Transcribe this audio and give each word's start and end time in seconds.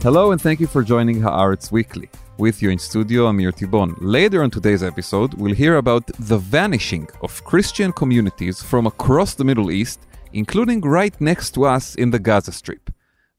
Hello 0.00 0.30
and 0.30 0.40
thank 0.40 0.60
you 0.60 0.68
for 0.68 0.84
joining 0.84 1.20
Haaretz 1.20 1.72
Weekly. 1.72 2.08
With 2.38 2.62
you 2.62 2.70
in 2.70 2.78
studio, 2.78 3.26
Amir 3.26 3.50
Tibon. 3.50 3.96
Later 4.00 4.44
on 4.44 4.50
today's 4.50 4.84
episode, 4.84 5.34
we'll 5.34 5.56
hear 5.56 5.78
about 5.78 6.06
the 6.20 6.38
vanishing 6.38 7.08
of 7.20 7.42
Christian 7.42 7.90
communities 7.90 8.62
from 8.62 8.86
across 8.86 9.34
the 9.34 9.42
Middle 9.42 9.72
East, 9.72 10.06
including 10.32 10.82
right 10.82 11.20
next 11.20 11.50
to 11.54 11.64
us 11.64 11.96
in 11.96 12.12
the 12.12 12.18
Gaza 12.20 12.52
Strip. 12.52 12.90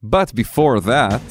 But 0.04 0.36
before 0.36 0.82
that, 0.82 1.22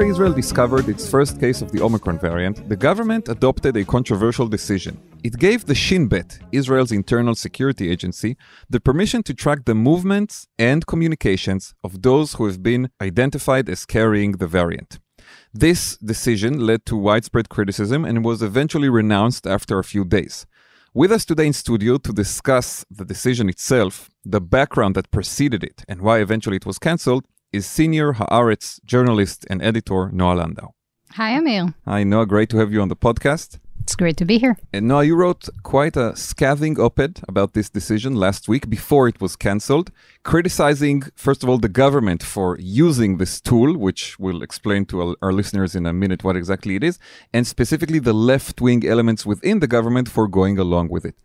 After 0.00 0.12
Israel 0.12 0.32
discovered 0.32 0.88
its 0.88 1.10
first 1.10 1.38
case 1.38 1.60
of 1.60 1.72
the 1.72 1.82
Omicron 1.82 2.18
variant, 2.20 2.66
the 2.70 2.74
government 2.88 3.28
adopted 3.28 3.76
a 3.76 3.84
controversial 3.84 4.48
decision. 4.48 4.98
It 5.22 5.36
gave 5.36 5.66
the 5.66 5.74
Shin 5.74 6.08
Bet, 6.08 6.38
Israel's 6.52 6.90
internal 6.90 7.34
security 7.34 7.90
agency, 7.90 8.38
the 8.70 8.80
permission 8.80 9.22
to 9.24 9.34
track 9.34 9.66
the 9.66 9.74
movements 9.74 10.46
and 10.58 10.86
communications 10.86 11.74
of 11.84 12.00
those 12.00 12.32
who 12.32 12.46
have 12.46 12.62
been 12.62 12.88
identified 13.02 13.68
as 13.68 13.84
carrying 13.84 14.32
the 14.38 14.46
variant. 14.46 15.00
This 15.52 15.98
decision 15.98 16.60
led 16.60 16.86
to 16.86 16.96
widespread 16.96 17.50
criticism 17.50 18.06
and 18.06 18.24
was 18.24 18.40
eventually 18.40 18.88
renounced 18.88 19.46
after 19.46 19.78
a 19.78 19.84
few 19.84 20.06
days. 20.06 20.46
With 20.94 21.12
us 21.12 21.26
today 21.26 21.46
in 21.48 21.52
studio 21.52 21.98
to 21.98 22.12
discuss 22.14 22.86
the 22.90 23.04
decision 23.04 23.50
itself, 23.50 24.08
the 24.24 24.40
background 24.40 24.94
that 24.94 25.10
preceded 25.10 25.62
it, 25.62 25.84
and 25.86 26.00
why 26.00 26.20
eventually 26.20 26.56
it 26.56 26.64
was 26.64 26.78
cancelled, 26.78 27.26
is 27.52 27.66
senior 27.66 28.12
Haaretz 28.12 28.80
journalist 28.84 29.46
and 29.50 29.62
editor 29.62 30.10
Noa 30.12 30.34
Landau. 30.34 30.70
Hi, 31.12 31.36
Emil. 31.36 31.74
Hi, 31.84 32.04
Noa. 32.04 32.26
Great 32.26 32.48
to 32.50 32.58
have 32.58 32.72
you 32.72 32.80
on 32.80 32.88
the 32.88 32.96
podcast. 32.96 33.58
It's 33.82 33.96
great 33.96 34.16
to 34.18 34.24
be 34.24 34.38
here. 34.38 34.56
And 34.72 34.86
Noah, 34.86 35.02
you 35.04 35.16
wrote 35.16 35.48
quite 35.64 35.96
a 35.96 36.14
scathing 36.14 36.78
op 36.78 37.00
ed 37.00 37.20
about 37.26 37.54
this 37.54 37.68
decision 37.68 38.14
last 38.14 38.46
week 38.46 38.70
before 38.70 39.08
it 39.08 39.20
was 39.20 39.34
cancelled, 39.34 39.90
criticizing, 40.22 41.02
first 41.16 41.42
of 41.42 41.48
all, 41.48 41.58
the 41.58 41.68
government 41.68 42.22
for 42.22 42.56
using 42.60 43.16
this 43.16 43.40
tool, 43.40 43.76
which 43.76 44.16
we'll 44.20 44.42
explain 44.42 44.86
to 44.86 45.00
our- 45.02 45.16
our 45.20 45.32
listeners 45.32 45.74
in 45.74 45.86
a 45.86 45.92
minute 45.92 46.22
what 46.22 46.36
exactly 46.36 46.76
it 46.76 46.84
is, 46.84 47.00
and 47.32 47.46
specifically 47.48 47.98
the 47.98 48.12
left 48.12 48.60
wing 48.60 48.86
elements 48.86 49.26
within 49.26 49.58
the 49.58 49.66
government 49.66 50.08
for 50.08 50.28
going 50.28 50.56
along 50.56 50.88
with 50.88 51.04
it. 51.04 51.16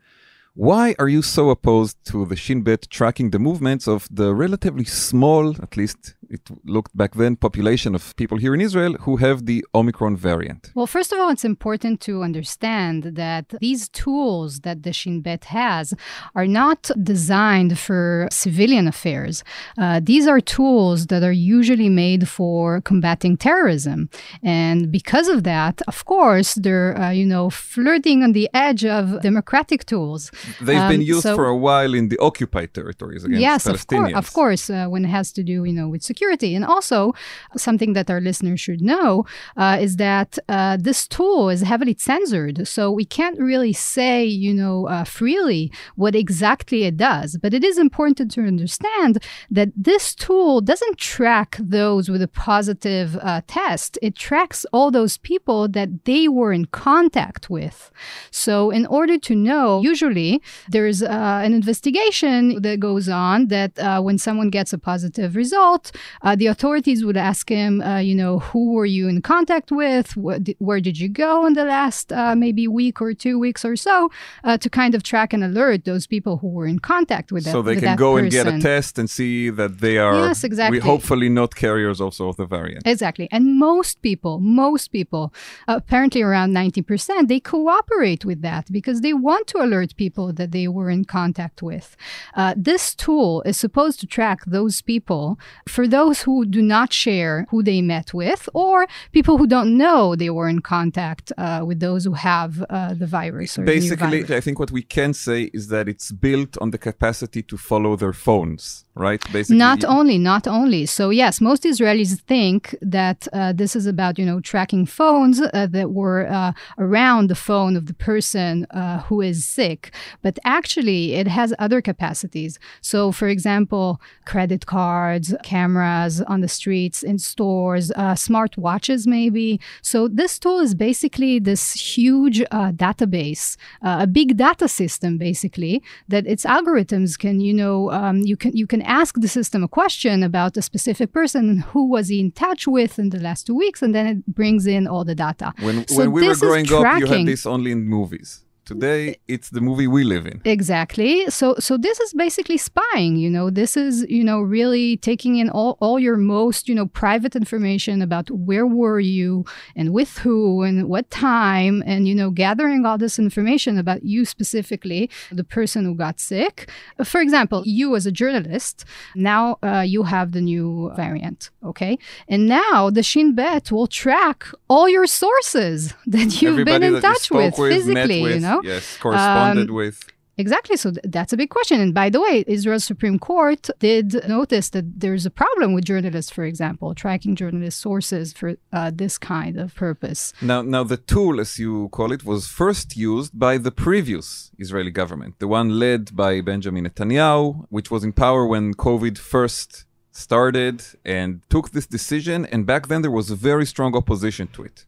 Why 0.57 0.95
are 0.99 1.09
you 1.09 1.21
so 1.21 1.49
opposed 1.49 1.97
to 2.05 2.25
the 2.25 2.37
Shin 2.37 2.61
Bet 2.61 2.87
tracking 2.89 3.31
the 3.31 3.39
movements 3.39 3.89
of 3.89 4.07
the 4.09 4.33
relatively 4.33 4.85
small, 4.85 5.49
at 5.61 5.75
least 5.75 6.15
it 6.29 6.41
looked 6.63 6.95
back 6.95 7.13
then, 7.15 7.35
population 7.35 7.93
of 7.93 8.15
people 8.15 8.37
here 8.37 8.53
in 8.53 8.61
Israel 8.61 8.93
who 9.01 9.17
have 9.17 9.45
the 9.45 9.65
Omicron 9.75 10.15
variant? 10.15 10.71
Well, 10.73 10.87
first 10.87 11.11
of 11.11 11.19
all, 11.19 11.29
it's 11.29 11.43
important 11.43 11.99
to 12.01 12.23
understand 12.23 13.03
that 13.15 13.53
these 13.59 13.89
tools 13.89 14.61
that 14.61 14.83
the 14.83 14.93
Shin 14.93 15.21
Bet 15.21 15.45
has 15.45 15.93
are 16.35 16.47
not 16.47 16.89
designed 17.03 17.77
for 17.77 18.27
civilian 18.31 18.87
affairs. 18.87 19.43
Uh, 19.77 19.99
these 20.01 20.25
are 20.25 20.39
tools 20.39 21.07
that 21.07 21.21
are 21.21 21.31
usually 21.31 21.89
made 21.89 22.29
for 22.29 22.81
combating 22.81 23.35
terrorism. 23.37 24.09
And 24.41 24.91
because 24.91 25.27
of 25.27 25.43
that, 25.43 25.81
of 25.87 26.05
course, 26.05 26.55
they're, 26.55 26.97
uh, 26.97 27.11
you 27.11 27.25
know, 27.25 27.49
flirting 27.49 28.23
on 28.23 28.31
the 28.31 28.49
edge 28.53 28.85
of 28.85 29.21
democratic 29.21 29.85
tools. 29.85 30.31
They've 30.61 30.87
been 30.93 31.01
Um, 31.05 31.13
used 31.15 31.23
so- 31.23 31.35
for 31.35 31.47
a 31.47 31.57
while 31.57 31.93
in 31.93 32.09
the 32.09 32.17
occupied 32.19 32.73
territories 32.73 33.23
against 33.23 33.41
Palestinians. 33.41 33.41
yes, 33.41 33.65
of 33.67 33.87
course, 33.87 34.13
of 34.21 34.33
course, 34.33 34.69
uh, 34.69 34.87
when 34.93 35.05
it 35.05 35.09
has 35.09 35.31
to 35.33 35.43
do, 35.43 35.63
you 35.69 35.73
know, 35.73 35.87
with 35.93 36.03
security, 36.03 36.55
and 36.55 36.63
also 36.65 37.13
something 37.57 37.93
that 37.93 38.09
our 38.09 38.21
listeners 38.21 38.59
should 38.59 38.81
know 38.81 39.25
uh, 39.57 39.77
is 39.85 39.95
that 39.97 40.37
uh, 40.49 40.77
this 40.79 41.07
tool 41.07 41.49
is 41.49 41.61
heavily 41.61 41.95
censored, 41.97 42.67
so 42.67 42.91
we 42.91 43.05
can't 43.05 43.39
really 43.39 43.73
say, 43.73 44.25
you 44.25 44.53
know, 44.53 44.87
uh, 44.87 45.03
freely 45.03 45.71
what 45.95 46.13
exactly 46.15 46.83
it 46.83 46.97
does. 46.97 47.37
But 47.41 47.53
it 47.53 47.63
is 47.63 47.77
important 47.77 48.31
to 48.31 48.41
understand 48.41 49.13
that 49.51 49.69
this 49.75 50.13
tool 50.15 50.61
doesn't 50.61 50.97
track 50.97 51.57
those 51.59 52.09
with 52.09 52.21
a 52.21 52.27
positive 52.27 53.17
uh, 53.21 53.41
test; 53.47 53.97
it 54.01 54.15
tracks 54.15 54.65
all 54.73 54.91
those 54.91 55.17
people 55.17 55.67
that 55.77 56.05
they 56.05 56.27
were 56.27 56.53
in 56.53 56.65
contact 56.65 57.49
with. 57.49 57.91
So, 58.31 58.71
in 58.71 58.85
order 58.85 59.17
to 59.27 59.33
know, 59.35 59.81
usually 59.81 60.34
there's 60.69 61.01
uh, 61.03 61.41
an 61.43 61.53
investigation 61.53 62.61
that 62.61 62.79
goes 62.79 63.07
on 63.09 63.47
that 63.47 63.77
uh, 63.79 64.01
when 64.01 64.17
someone 64.17 64.49
gets 64.49 64.73
a 64.73 64.77
positive 64.77 65.35
result, 65.35 65.91
uh, 66.21 66.35
the 66.35 66.47
authorities 66.47 67.03
would 67.05 67.17
ask 67.17 67.49
him, 67.49 67.81
uh, 67.81 67.99
you 67.99 68.15
know, 68.15 68.39
who 68.39 68.73
were 68.73 68.85
you 68.85 69.07
in 69.07 69.21
contact 69.21 69.71
with? 69.71 70.07
Wh- 70.13 70.39
where 70.59 70.79
did 70.81 70.99
you 70.99 71.09
go 71.09 71.45
in 71.45 71.53
the 71.53 71.65
last 71.65 72.11
uh, 72.11 72.35
maybe 72.35 72.67
week 72.67 73.01
or 73.01 73.13
two 73.13 73.37
weeks 73.39 73.63
or 73.65 73.75
so 73.75 74.09
uh, 74.43 74.57
to 74.57 74.69
kind 74.69 74.95
of 74.95 75.03
track 75.03 75.33
and 75.33 75.43
alert 75.43 75.85
those 75.85 76.07
people 76.07 76.37
who 76.37 76.47
were 76.49 76.67
in 76.67 76.79
contact 76.79 77.31
with 77.31 77.43
that 77.45 77.51
so 77.51 77.61
they 77.61 77.75
can 77.75 77.95
go 77.97 78.17
and 78.17 78.31
get 78.31 78.47
a 78.47 78.59
test 78.59 78.97
and 78.99 79.09
see 79.09 79.49
that 79.49 79.79
they 79.79 79.97
are 79.97 80.15
Yes, 80.27 80.43
exactly. 80.43 80.79
we 80.79 80.83
hopefully 80.83 81.29
not 81.29 81.55
carriers 81.55 81.99
also 82.01 82.27
of 82.29 82.35
the 82.37 82.45
variant. 82.45 82.85
Exactly. 82.87 83.27
And 83.31 83.57
most 83.59 84.01
people, 84.01 84.39
most 84.39 84.91
people, 84.91 85.33
apparently 85.67 86.21
around 86.21 86.53
90%, 86.53 87.27
they 87.27 87.39
cooperate 87.39 88.23
with 88.25 88.41
that 88.41 88.71
because 88.71 89.01
they 89.01 89.13
want 89.13 89.47
to 89.47 89.57
alert 89.61 89.95
people 89.95 90.24
that 90.31 90.51
they 90.51 90.67
were 90.67 90.89
in 90.89 91.05
contact 91.05 91.61
with. 91.61 91.95
Uh, 92.35 92.53
this 92.55 92.95
tool 92.95 93.41
is 93.43 93.57
supposed 93.57 93.99
to 93.99 94.07
track 94.07 94.39
those 94.45 94.81
people 94.81 95.39
for 95.67 95.87
those 95.87 96.23
who 96.23 96.45
do 96.45 96.61
not 96.61 96.93
share 96.93 97.45
who 97.49 97.63
they 97.63 97.81
met 97.81 98.13
with 98.13 98.47
or 98.53 98.87
people 99.11 99.37
who 99.37 99.47
don't 99.47 99.77
know 99.77 100.15
they 100.15 100.29
were 100.29 100.49
in 100.49 100.61
contact 100.61 101.31
uh, 101.37 101.63
with 101.65 101.79
those 101.79 102.05
who 102.05 102.13
have 102.13 102.63
uh, 102.69 102.93
the 102.93 103.07
virus 103.07 103.57
Basically, 103.57 104.21
virus. 104.23 104.31
I 104.31 104.41
think 104.41 104.59
what 104.59 104.71
we 104.71 104.81
can 104.81 105.13
say 105.13 105.43
is 105.53 105.67
that 105.69 105.87
it's 105.87 106.11
built 106.11 106.57
on 106.61 106.71
the 106.71 106.77
capacity 106.77 107.41
to 107.43 107.57
follow 107.57 107.95
their 107.95 108.13
phones, 108.13 108.85
right? 108.95 109.21
Basically, 109.31 109.57
Not 109.57 109.83
only, 109.83 110.17
not 110.17 110.47
only. 110.47 110.85
So 110.85 111.09
yes, 111.09 111.41
most 111.41 111.63
Israelis 111.63 112.19
think 112.21 112.75
that 112.81 113.27
uh, 113.33 113.53
this 113.53 113.75
is 113.75 113.85
about 113.85 114.17
you 114.19 114.25
know 114.25 114.39
tracking 114.39 114.85
phones 114.85 115.41
uh, 115.41 115.67
that 115.67 115.91
were 115.91 116.27
uh, 116.27 116.53
around 116.77 117.29
the 117.29 117.35
phone 117.35 117.75
of 117.75 117.85
the 117.85 117.93
person 117.93 118.65
uh, 118.71 118.99
who 119.07 119.21
is 119.21 119.47
sick, 119.47 119.93
but 120.21 120.39
actually 120.43 121.13
it 121.13 121.27
has 121.27 121.53
other 121.59 121.81
capacities. 121.81 122.59
So 122.81 123.11
for 123.11 123.27
example, 123.27 124.01
credit 124.25 124.65
cards, 124.65 125.33
cameras 125.43 126.21
on 126.21 126.41
the 126.41 126.47
streets, 126.47 127.03
in 127.03 127.19
stores, 127.19 127.91
uh, 127.91 128.15
smart 128.15 128.57
watches 128.57 129.07
maybe. 129.07 129.59
So 129.81 130.07
this 130.07 130.39
tool 130.39 130.59
is 130.59 130.75
basically 130.75 131.39
this 131.39 131.73
huge 131.73 132.41
uh, 132.41 132.71
database, 132.71 133.57
uh, 133.81 133.97
a 134.01 134.07
big 134.07 134.37
data 134.37 134.67
system 134.67 135.17
basically 135.17 135.81
that 136.07 136.25
its 136.27 136.45
algorithms 136.45 137.17
can 137.17 137.39
you 137.39 137.53
know 137.53 137.91
um, 137.91 138.19
you 138.21 138.37
can 138.37 138.55
you 138.55 138.67
can 138.67 138.81
ask 138.81 139.19
the 139.19 139.27
system 139.27 139.63
a 139.63 139.67
question 139.67 140.23
about 140.23 140.57
a 140.57 140.61
specific 140.61 141.11
person 141.11 141.49
and 141.49 141.61
who 141.63 141.85
was 141.85 142.07
he 142.07 142.19
in 142.19 142.31
touch 142.31 142.67
with 142.67 142.99
in 142.99 143.09
the 143.09 143.19
last 143.19 143.45
two 143.47 143.55
weeks, 143.55 143.81
and 143.81 143.93
then 143.93 144.05
it 144.07 144.25
brings 144.25 144.67
in 144.67 144.87
all 144.87 145.03
the 145.03 145.15
data. 145.15 145.53
when, 145.59 145.87
So 145.87 145.97
when 145.99 146.11
we 146.11 146.27
were 146.27 146.35
growing 146.35 146.71
up, 146.73 146.99
you 146.99 147.07
had 147.07 147.25
this 147.25 147.45
only 147.45 147.71
in 147.71 147.85
movies. 147.85 148.44
Today, 148.65 149.17
it's 149.27 149.49
the 149.49 149.61
movie 149.61 149.87
we 149.87 150.03
live 150.03 150.25
in. 150.25 150.41
Exactly. 150.43 151.29
So 151.29 151.55
so 151.59 151.77
this 151.77 151.99
is 151.99 152.13
basically 152.13 152.57
spying, 152.57 153.15
you 153.15 153.29
know. 153.29 153.51
This 153.51 153.77
is, 153.77 154.05
you 154.09 154.23
know, 154.23 154.41
really 154.41 154.97
taking 154.97 155.37
in 155.37 155.49
all, 155.49 155.77
all 155.79 155.99
your 155.99 156.17
most, 156.17 156.67
you 156.67 156.73
know, 156.73 156.87
private 156.87 157.35
information 157.35 158.01
about 158.01 158.31
where 158.31 158.65
were 158.65 158.99
you 158.99 159.45
and 159.75 159.93
with 159.93 160.17
who 160.17 160.63
and 160.63 160.89
what 160.89 161.11
time 161.11 161.83
and 161.85 162.07
you 162.07 162.15
know, 162.15 162.31
gathering 162.31 162.85
all 162.85 162.97
this 162.97 163.19
information 163.19 163.77
about 163.77 164.03
you 164.03 164.25
specifically, 164.25 165.09
the 165.31 165.43
person 165.43 165.85
who 165.85 165.93
got 165.93 166.19
sick. 166.19 166.69
For 167.03 167.21
example, 167.21 167.61
you 167.65 167.95
as 167.95 168.05
a 168.05 168.11
journalist, 168.11 168.83
now 169.15 169.57
uh, 169.61 169.81
you 169.81 170.03
have 170.03 170.31
the 170.31 170.41
new 170.41 170.91
variant, 170.95 171.51
okay? 171.63 171.97
And 172.27 172.47
now 172.47 172.89
the 172.89 173.03
Shin 173.03 173.35
Bet 173.35 173.71
will 173.71 173.87
track 173.87 174.45
all 174.67 174.89
your 174.89 175.05
sources 175.05 175.93
that 176.07 176.41
you've 176.41 176.53
Everybody 176.53 176.79
been 176.79 176.95
in 176.95 177.01
touch 177.01 177.29
with, 177.29 177.57
with, 177.59 177.73
physically, 177.73 178.23
with, 178.23 178.35
you 178.35 178.39
know. 178.39 178.54
Yes, 178.63 178.97
corresponded 178.97 179.69
Um, 179.69 179.75
with. 179.75 179.97
Exactly. 180.37 180.75
So 180.75 180.91
th- 180.91 181.05
that's 181.05 181.31
a 181.31 181.37
big 181.37 181.49
question. 181.49 181.79
And 181.79 181.93
by 181.93 182.09
the 182.09 182.19
way, 182.19 182.43
Israel's 182.45 182.83
Supreme 182.83 183.17
Court 183.19 183.69
did 183.79 184.27
notice 184.27 184.67
that 184.75 184.99
there's 184.99 185.25
a 185.25 185.29
problem 185.29 185.73
with 185.73 185.85
journalists, 185.85 186.31
for 186.31 186.43
example, 186.43 186.93
tracking 186.93 187.35
journalist 187.35 187.79
sources 187.79 188.33
for 188.33 188.55
uh, 188.73 188.91
this 188.93 189.17
kind 189.17 189.57
of 189.57 189.73
purpose. 189.75 190.33
Now, 190.41 190.61
now 190.61 190.83
the 190.83 190.97
tool, 190.97 191.39
as 191.39 191.57
you 191.57 191.87
call 191.89 192.11
it, 192.11 192.25
was 192.25 192.47
first 192.47 192.97
used 192.97 193.31
by 193.47 193.57
the 193.57 193.71
previous 193.71 194.51
Israeli 194.57 194.91
government, 194.91 195.39
the 195.39 195.47
one 195.47 195.79
led 195.79 196.13
by 196.15 196.41
Benjamin 196.41 196.85
Netanyahu, 196.85 197.65
which 197.69 197.89
was 197.89 198.03
in 198.03 198.11
power 198.11 198.45
when 198.45 198.73
COVID 198.73 199.17
first 199.17 199.85
started 200.11 200.83
and 201.05 201.41
took 201.49 201.71
this 201.71 201.87
decision. 201.87 202.45
And 202.51 202.65
back 202.65 202.87
then, 202.89 203.01
there 203.03 203.11
was 203.11 203.31
a 203.31 203.35
very 203.35 203.65
strong 203.65 203.95
opposition 203.95 204.47
to 204.55 204.63
it. 204.63 204.85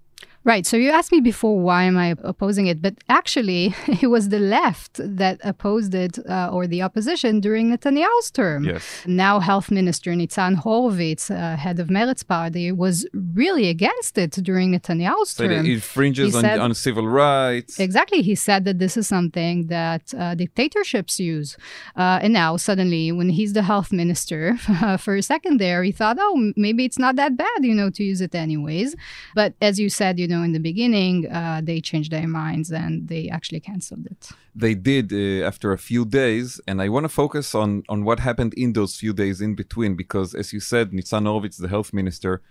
Right. 0.47 0.65
So 0.65 0.77
you 0.77 0.91
asked 0.91 1.11
me 1.11 1.19
before 1.19 1.59
why 1.59 1.83
am 1.83 1.97
I 1.97 2.15
opposing 2.23 2.67
it, 2.67 2.81
but 2.81 2.95
actually 3.09 3.75
it 4.01 4.07
was 4.07 4.29
the 4.29 4.39
left 4.39 4.93
that 5.03 5.41
opposed 5.43 5.93
it 5.93 6.17
uh, 6.25 6.49
or 6.53 6.67
the 6.67 6.81
opposition 6.81 7.41
during 7.41 7.69
Netanyahu's 7.69 8.31
term. 8.31 8.63
Yes. 8.63 9.03
Now 9.05 9.41
Health 9.41 9.69
Minister 9.69 10.11
Nitzan 10.11 10.55
Horowitz, 10.55 11.29
uh, 11.29 11.57
head 11.57 11.81
of 11.81 11.89
Meretz 11.89 12.25
party, 12.25 12.71
was 12.71 13.05
really 13.13 13.67
against 13.67 14.17
it 14.17 14.31
during 14.31 14.71
Netanyahu's 14.71 15.33
term. 15.33 15.51
it 15.51 15.65
infringes 15.65 16.33
on, 16.33 16.43
said- 16.43 16.59
on 16.59 16.73
civil 16.73 17.05
rights. 17.05 17.77
Exactly. 17.77 18.21
He 18.21 18.33
said 18.33 18.63
that 18.63 18.79
this 18.79 18.95
is 18.95 19.05
something 19.05 19.67
that 19.67 20.13
uh, 20.17 20.33
dictatorships 20.33 21.19
use. 21.19 21.57
Uh, 21.97 22.19
and 22.23 22.31
now, 22.31 22.55
suddenly, 22.55 23.11
when 23.11 23.31
he's 23.31 23.51
the 23.51 23.63
health 23.63 23.91
minister, 23.91 24.55
for 24.97 25.17
a 25.17 25.21
second 25.21 25.59
there, 25.59 25.83
he 25.83 25.91
thought, 25.91 26.15
oh, 26.21 26.53
maybe 26.55 26.85
it's 26.85 26.97
not 26.97 27.17
that 27.17 27.35
bad, 27.35 27.59
you 27.63 27.75
know, 27.75 27.89
to 27.89 28.01
use 28.01 28.21
it 28.21 28.33
anyways. 28.33 28.95
But 29.35 29.53
as 29.61 29.77
you 29.77 29.89
said, 29.89 30.17
you 30.17 30.27
know, 30.29 30.36
in 30.43 30.51
the 30.53 30.59
beginning, 30.59 31.29
uh, 31.31 31.61
they 31.63 31.79
changed 31.81 32.11
their 32.11 32.27
minds 32.27 32.71
and 32.71 33.07
they 33.07 33.29
actually 33.29 33.59
canceled 33.59 34.05
it. 34.05 34.29
they 34.55 34.73
did 34.73 35.13
uh, 35.13 35.45
after 35.45 35.71
a 35.71 35.77
few 35.77 36.03
days, 36.05 36.59
and 36.67 36.81
I 36.81 36.89
want 36.89 37.03
to 37.05 37.13
focus 37.23 37.47
on 37.63 37.69
on 37.93 37.99
what 38.07 38.19
happened 38.19 38.53
in 38.63 38.73
those 38.73 38.95
few 39.03 39.13
days 39.13 39.37
in 39.47 39.53
between, 39.55 39.91
because 39.95 40.29
as 40.41 40.47
you 40.53 40.61
said, 40.71 40.85
Nitzan 40.91 41.25
Horowitz, 41.27 41.57
the 41.57 41.71
health 41.75 41.91
minister, 41.93 42.41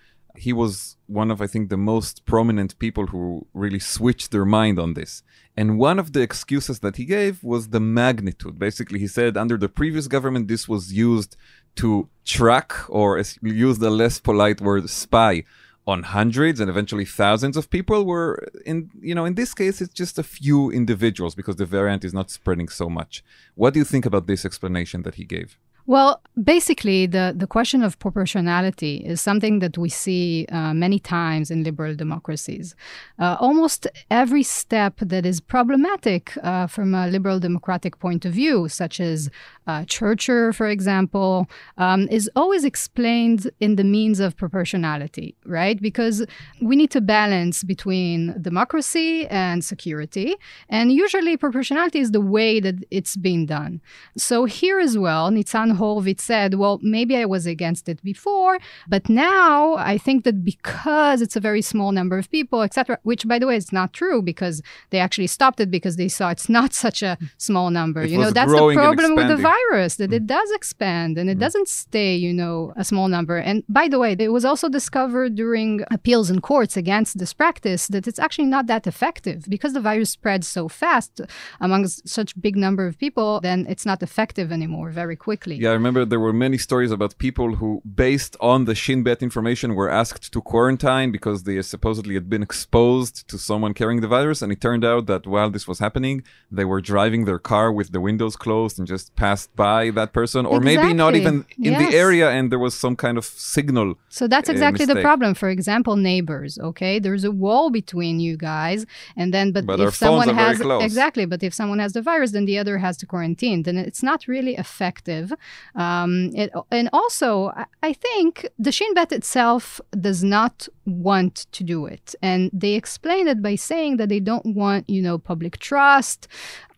he 0.46 0.52
was 0.52 0.96
one 1.06 1.30
of 1.30 1.38
I 1.40 1.48
think 1.52 1.64
the 1.68 1.84
most 1.94 2.14
prominent 2.32 2.78
people 2.78 3.06
who 3.12 3.24
really 3.62 3.82
switched 3.96 4.30
their 4.30 4.44
mind 4.44 4.78
on 4.78 4.94
this. 4.94 5.12
And 5.56 5.78
one 5.78 5.98
of 5.98 6.12
the 6.12 6.22
excuses 6.28 6.80
that 6.80 6.96
he 7.00 7.04
gave 7.18 7.42
was 7.42 7.62
the 7.68 7.80
magnitude. 7.80 8.54
Basically, 8.58 8.98
he 8.98 9.10
said 9.18 9.36
under 9.36 9.56
the 9.56 9.70
previous 9.80 10.06
government, 10.06 10.48
this 10.48 10.68
was 10.68 10.92
used 10.92 11.36
to 11.76 12.08
track, 12.24 12.70
or 12.88 13.22
use 13.42 13.78
the 13.78 13.90
less 13.90 14.16
polite 14.20 14.60
word, 14.60 14.88
spy 14.88 15.44
on 15.86 16.02
hundreds 16.02 16.58
and 16.60 16.68
eventually 16.68 17.04
thousands 17.04 17.56
of 17.56 17.70
people 17.70 18.04
were 18.04 18.48
in 18.64 18.90
you 19.00 19.14
know 19.14 19.24
in 19.24 19.34
this 19.34 19.54
case 19.54 19.80
it's 19.80 19.94
just 19.94 20.18
a 20.18 20.22
few 20.22 20.70
individuals 20.70 21.34
because 21.34 21.56
the 21.56 21.66
variant 21.66 22.04
is 22.04 22.12
not 22.12 22.30
spreading 22.30 22.68
so 22.68 22.88
much 22.88 23.22
what 23.54 23.72
do 23.72 23.78
you 23.78 23.84
think 23.84 24.04
about 24.04 24.26
this 24.26 24.44
explanation 24.44 25.02
that 25.02 25.14
he 25.14 25.24
gave 25.24 25.58
Well, 25.88 26.20
basically, 26.42 27.06
the, 27.06 27.32
the 27.42 27.46
question 27.46 27.80
of 27.84 27.96
proportionality 28.00 28.96
is 28.96 29.20
something 29.20 29.60
that 29.60 29.78
we 29.78 29.88
see 29.88 30.46
uh, 30.50 30.74
many 30.74 30.98
times 30.98 31.48
in 31.48 31.62
liberal 31.62 31.94
democracies. 31.94 32.74
Uh, 33.20 33.36
almost 33.38 33.86
every 34.10 34.42
step 34.42 34.94
that 34.98 35.24
is 35.24 35.40
problematic 35.40 36.36
uh, 36.42 36.66
from 36.66 36.92
a 36.92 37.06
liberal 37.06 37.38
democratic 37.38 38.00
point 38.00 38.24
of 38.24 38.32
view, 38.32 38.68
such 38.68 38.98
as 38.98 39.30
uh, 39.66 39.84
Churcher, 39.84 40.52
for 40.52 40.68
example, 40.68 41.48
um, 41.78 42.08
is 42.08 42.30
always 42.36 42.64
explained 42.64 43.50
in 43.60 43.76
the 43.76 43.84
means 43.84 44.20
of 44.20 44.36
proportionality, 44.36 45.36
right? 45.44 45.80
Because 45.80 46.24
we 46.60 46.76
need 46.76 46.90
to 46.92 47.00
balance 47.00 47.64
between 47.64 48.40
democracy 48.40 49.26
and 49.28 49.64
security. 49.64 50.36
And 50.68 50.92
usually, 50.92 51.36
proportionality 51.36 51.98
is 51.98 52.12
the 52.12 52.20
way 52.20 52.60
that 52.60 52.76
it's 52.90 53.16
being 53.16 53.46
done. 53.46 53.80
So, 54.16 54.44
here 54.44 54.78
as 54.78 54.96
well, 54.96 55.30
Nitzan 55.30 55.76
Horowitz 55.76 56.22
said, 56.22 56.54
well, 56.54 56.78
maybe 56.82 57.16
I 57.16 57.24
was 57.24 57.46
against 57.46 57.88
it 57.88 58.02
before, 58.02 58.58
but 58.88 59.08
now 59.08 59.74
I 59.76 59.98
think 59.98 60.24
that 60.24 60.44
because 60.44 61.20
it's 61.20 61.36
a 61.36 61.40
very 61.40 61.62
small 61.62 61.92
number 61.92 62.18
of 62.18 62.30
people, 62.30 62.62
etc., 62.62 62.98
which 63.02 63.26
by 63.26 63.38
the 63.38 63.46
way 63.46 63.56
is 63.56 63.72
not 63.72 63.92
true 63.92 64.22
because 64.22 64.62
they 64.90 64.98
actually 64.98 65.26
stopped 65.26 65.60
it 65.60 65.70
because 65.70 65.96
they 65.96 66.08
saw 66.08 66.30
it's 66.30 66.48
not 66.48 66.72
such 66.72 67.02
a 67.02 67.18
small 67.38 67.70
number. 67.70 68.02
It 68.02 68.10
you 68.10 68.18
know, 68.18 68.30
that's 68.30 68.52
the 68.52 68.72
problem 68.74 69.14
with 69.16 69.28
the 69.28 69.34
expanding. 69.34 69.55
Virus, 69.56 69.96
that 69.96 70.12
it 70.12 70.24
mm. 70.24 70.26
does 70.36 70.50
expand 70.52 71.18
and 71.18 71.28
it 71.30 71.38
mm. 71.38 71.40
doesn't 71.40 71.68
stay, 71.68 72.14
you 72.14 72.32
know, 72.32 72.72
a 72.76 72.84
small 72.84 73.08
number. 73.08 73.36
And 73.36 73.62
by 73.68 73.88
the 73.88 73.98
way, 73.98 74.16
it 74.18 74.32
was 74.32 74.44
also 74.44 74.68
discovered 74.68 75.34
during 75.34 75.84
appeals 75.90 76.30
in 76.30 76.40
courts 76.40 76.76
against 76.76 77.18
this 77.18 77.32
practice 77.32 77.88
that 77.88 78.06
it's 78.08 78.18
actually 78.18 78.50
not 78.56 78.66
that 78.66 78.86
effective 78.86 79.44
because 79.48 79.72
the 79.72 79.80
virus 79.80 80.10
spreads 80.10 80.46
so 80.46 80.68
fast 80.68 81.20
among 81.60 81.86
such 81.86 82.40
big 82.40 82.56
number 82.56 82.86
of 82.86 82.98
people, 82.98 83.40
then 83.40 83.66
it's 83.68 83.86
not 83.86 84.02
effective 84.02 84.52
anymore 84.52 84.90
very 84.90 85.16
quickly. 85.16 85.56
yeah 85.56 85.70
i 85.70 85.78
remember 85.82 86.04
there 86.04 86.24
were 86.26 86.36
many 86.46 86.58
stories 86.68 86.92
about 86.96 87.10
people 87.26 87.48
who 87.60 87.70
based 88.06 88.34
on 88.52 88.58
the 88.68 88.74
shin 88.82 89.00
bet 89.06 89.22
information 89.28 89.68
were 89.74 89.90
asked 90.02 90.24
to 90.34 90.40
quarantine 90.52 91.08
because 91.16 91.38
they 91.42 91.56
supposedly 91.62 92.14
had 92.14 92.28
been 92.34 92.44
exposed 92.48 93.14
to 93.30 93.36
someone 93.38 93.72
carrying 93.80 94.00
the 94.04 94.12
virus 94.18 94.38
and 94.42 94.50
it 94.54 94.60
turned 94.60 94.84
out 94.92 95.02
that 95.06 95.22
while 95.32 95.50
this 95.50 95.66
was 95.70 95.78
happening 95.78 96.16
they 96.58 96.66
were 96.72 96.82
driving 96.92 97.22
their 97.24 97.38
car 97.52 97.68
with 97.78 97.88
the 97.92 98.02
windows 98.08 98.36
closed 98.44 98.78
and 98.78 98.86
just 98.94 99.06
passed 99.16 99.45
by 99.54 99.90
that 99.90 100.12
person 100.12 100.46
or 100.46 100.60
maybe 100.60 100.92
not 100.94 101.14
even 101.14 101.44
in 101.58 101.72
Yes. 101.72 101.80
the 101.82 101.96
area 101.96 102.30
and 102.30 102.50
there 102.50 102.58
was 102.58 102.74
some 102.74 102.96
kind 102.96 103.16
of 103.18 103.24
signal 103.24 103.94
So 104.08 104.26
that's 104.28 104.48
uh, 104.48 104.52
exactly 104.54 104.84
the 104.86 105.00
problem. 105.08 105.34
For 105.34 105.48
example, 105.48 105.94
neighbors. 105.96 106.58
Okay, 106.70 106.98
there's 106.98 107.24
a 107.24 107.30
wall 107.44 107.70
between 107.70 108.20
you 108.26 108.36
guys, 108.36 108.86
and 109.16 109.32
then 109.34 109.52
but, 109.52 109.62
But 109.66 109.80
if 109.80 109.94
someone 109.94 110.28
has 110.34 110.60
exactly, 110.88 111.24
but 111.26 111.42
if 111.42 111.52
someone 111.60 111.78
has 111.84 111.92
the 111.92 112.02
virus, 112.02 112.30
then 112.32 112.44
the 112.46 112.58
other 112.62 112.78
has 112.78 112.96
to 113.00 113.06
quarantine. 113.06 113.62
Then 113.66 113.76
it's 113.88 114.02
not 114.02 114.26
really 114.34 114.54
effective. 114.64 115.32
Um, 115.74 116.30
it, 116.42 116.50
and 116.70 116.88
also, 116.92 117.28
I- 117.62 117.66
I 117.90 117.92
think 118.06 118.30
the 118.58 118.72
Shin 118.72 118.92
Bet 118.94 119.12
itself 119.12 119.80
does 120.08 120.20
not 120.36 120.68
want 120.84 121.34
to 121.56 121.62
do 121.64 121.78
it, 121.86 122.06
and 122.22 122.50
they 122.62 122.74
explain 122.82 123.24
it 123.28 123.38
by 123.48 123.54
saying 123.56 123.92
that 123.98 124.08
they 124.08 124.20
don't 124.30 124.46
want 124.62 124.82
you 124.88 125.02
know 125.06 125.16
public 125.18 125.54
trust. 125.58 126.28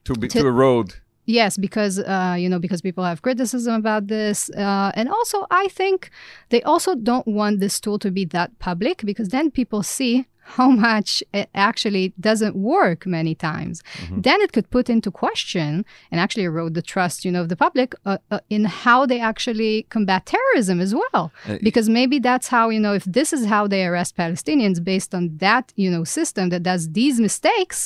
to 0.04 0.14
be 0.14 0.28
To- 0.28 0.40
to 0.40 0.46
erode 0.46 0.90
Yes, 1.28 1.58
because 1.58 1.98
uh, 1.98 2.36
you 2.38 2.48
know 2.48 2.58
because 2.58 2.80
people 2.80 3.04
have 3.04 3.20
criticism 3.20 3.74
about 3.74 4.06
this, 4.06 4.48
uh, 4.56 4.90
and 4.94 5.10
also 5.10 5.44
I 5.50 5.68
think 5.68 6.08
they 6.48 6.62
also 6.62 6.94
don't 6.94 7.26
want 7.26 7.60
this 7.60 7.78
tool 7.78 7.98
to 7.98 8.10
be 8.10 8.24
that 8.36 8.58
public 8.60 9.02
because 9.04 9.28
then 9.28 9.50
people 9.50 9.82
see 9.82 10.24
how 10.56 10.70
much 10.70 11.22
it 11.32 11.48
actually 11.54 12.12
doesn't 12.28 12.56
work 12.56 13.06
many 13.06 13.34
times. 13.34 13.82
Then 14.10 14.40
it 14.40 14.52
could 14.54 14.68
put 14.70 14.86
into 14.94 15.10
question 15.10 15.84
and 16.10 16.20
actually 16.20 16.44
erode 16.50 16.74
the 16.74 16.82
trust, 16.82 17.24
you 17.24 17.32
know, 17.32 17.42
of 17.42 17.48
the 17.48 17.60
public 17.66 17.94
uh, 18.04 18.18
uh, 18.30 18.40
in 18.56 18.62
how 18.64 19.00
they 19.10 19.20
actually 19.20 19.74
combat 19.96 20.22
terrorism 20.26 20.80
as 20.80 20.92
well. 20.94 21.24
Uh, 21.46 21.58
because 21.62 21.86
maybe 21.88 22.18
that's 22.28 22.48
how 22.48 22.64
you 22.74 22.80
know 22.84 22.94
if 23.00 23.04
this 23.18 23.32
is 23.36 23.42
how 23.54 23.62
they 23.72 23.82
arrest 23.88 24.12
Palestinians 24.24 24.78
based 24.92 25.12
on 25.18 25.24
that 25.46 25.64
you 25.82 25.90
know 25.94 26.04
system 26.18 26.44
that 26.52 26.62
does 26.62 26.82
these 26.98 27.16
mistakes, 27.28 27.78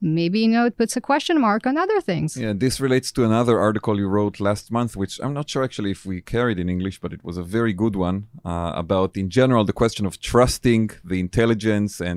maybe 0.00 0.38
you 0.44 0.52
know 0.54 0.64
it 0.70 0.76
puts 0.82 0.94
a 1.00 1.02
question 1.10 1.36
mark 1.48 1.62
on 1.70 1.74
other 1.84 2.00
things. 2.10 2.36
Yeah, 2.36 2.52
this 2.64 2.80
relates 2.86 3.08
to 3.16 3.20
another 3.30 3.56
article 3.68 3.94
you 4.02 4.08
wrote 4.16 4.36
last 4.48 4.64
month, 4.78 4.92
which 5.02 5.14
I'm 5.24 5.34
not 5.38 5.46
sure 5.52 5.62
actually 5.68 5.92
if 5.96 6.02
we 6.10 6.16
carried 6.36 6.58
in 6.62 6.68
English, 6.68 6.96
but 7.04 7.10
it 7.16 7.22
was 7.28 7.36
a 7.36 7.46
very 7.56 7.74
good 7.82 7.96
one 7.96 8.18
uh, 8.44 8.72
about, 8.84 9.10
in 9.22 9.28
general, 9.40 9.64
the 9.64 9.78
question 9.82 10.04
of 10.06 10.14
trusting 10.32 10.84
the 11.10 11.18
intelligence 11.26 11.92
and 12.08 12.09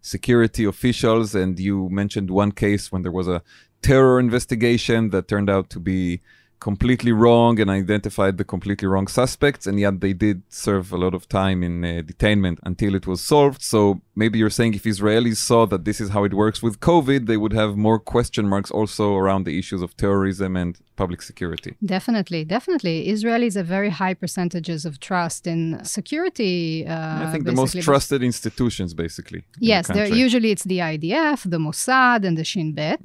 security 0.00 0.64
officials. 0.64 1.34
And 1.34 1.58
you 1.58 1.88
mentioned 1.88 2.30
one 2.30 2.52
case 2.52 2.92
when 2.92 3.02
there 3.02 3.16
was 3.20 3.28
a 3.28 3.42
terror 3.82 4.18
investigation 4.18 5.10
that 5.10 5.28
turned 5.28 5.50
out 5.50 5.70
to 5.70 5.80
be 5.80 6.20
completely 6.60 7.12
wrong 7.12 7.60
and 7.60 7.70
identified 7.70 8.36
the 8.38 8.44
completely 8.44 8.88
wrong 8.88 9.06
suspects, 9.06 9.66
and 9.66 9.78
yet 9.78 10.00
they 10.00 10.12
did 10.12 10.42
serve 10.48 10.92
a 10.92 10.96
lot 10.96 11.14
of 11.14 11.28
time 11.28 11.62
in 11.62 11.84
uh, 11.84 11.88
detainment 12.02 12.58
until 12.64 12.94
it 12.94 13.06
was 13.06 13.20
solved. 13.20 13.62
So 13.62 14.00
maybe 14.14 14.38
you're 14.38 14.50
saying 14.50 14.74
if 14.74 14.84
Israelis 14.84 15.36
saw 15.36 15.66
that 15.66 15.84
this 15.84 16.00
is 16.00 16.10
how 16.10 16.24
it 16.24 16.34
works 16.34 16.62
with 16.62 16.80
COVID, 16.80 17.26
they 17.26 17.36
would 17.36 17.52
have 17.52 17.76
more 17.76 17.98
question 17.98 18.48
marks 18.48 18.70
also 18.70 19.14
around 19.14 19.44
the 19.44 19.58
issues 19.58 19.82
of 19.82 19.96
terrorism 19.96 20.56
and 20.56 20.78
public 20.98 21.22
security. 21.22 21.72
Definitely, 21.96 22.44
definitely. 22.56 22.96
Israelis 23.14 23.54
have 23.54 23.68
very 23.78 23.92
high 24.02 24.14
percentages 24.24 24.80
of 24.88 24.92
trust 25.08 25.46
in 25.46 25.60
security. 25.84 26.84
Uh, 26.86 27.24
I 27.24 27.26
think 27.32 27.44
the 27.44 27.58
most 27.62 27.74
trusted 27.88 28.20
institutions, 28.30 28.90
basically. 29.04 29.40
the 29.40 29.66
Yes, 29.72 29.86
there 29.96 30.08
usually 30.26 30.50
it's 30.54 30.66
the 30.74 30.80
IDF, 30.92 31.38
the 31.54 31.60
Mossad, 31.66 32.20
and 32.26 32.34
the 32.40 32.46
Shin 32.52 32.70
Bet. 32.80 33.04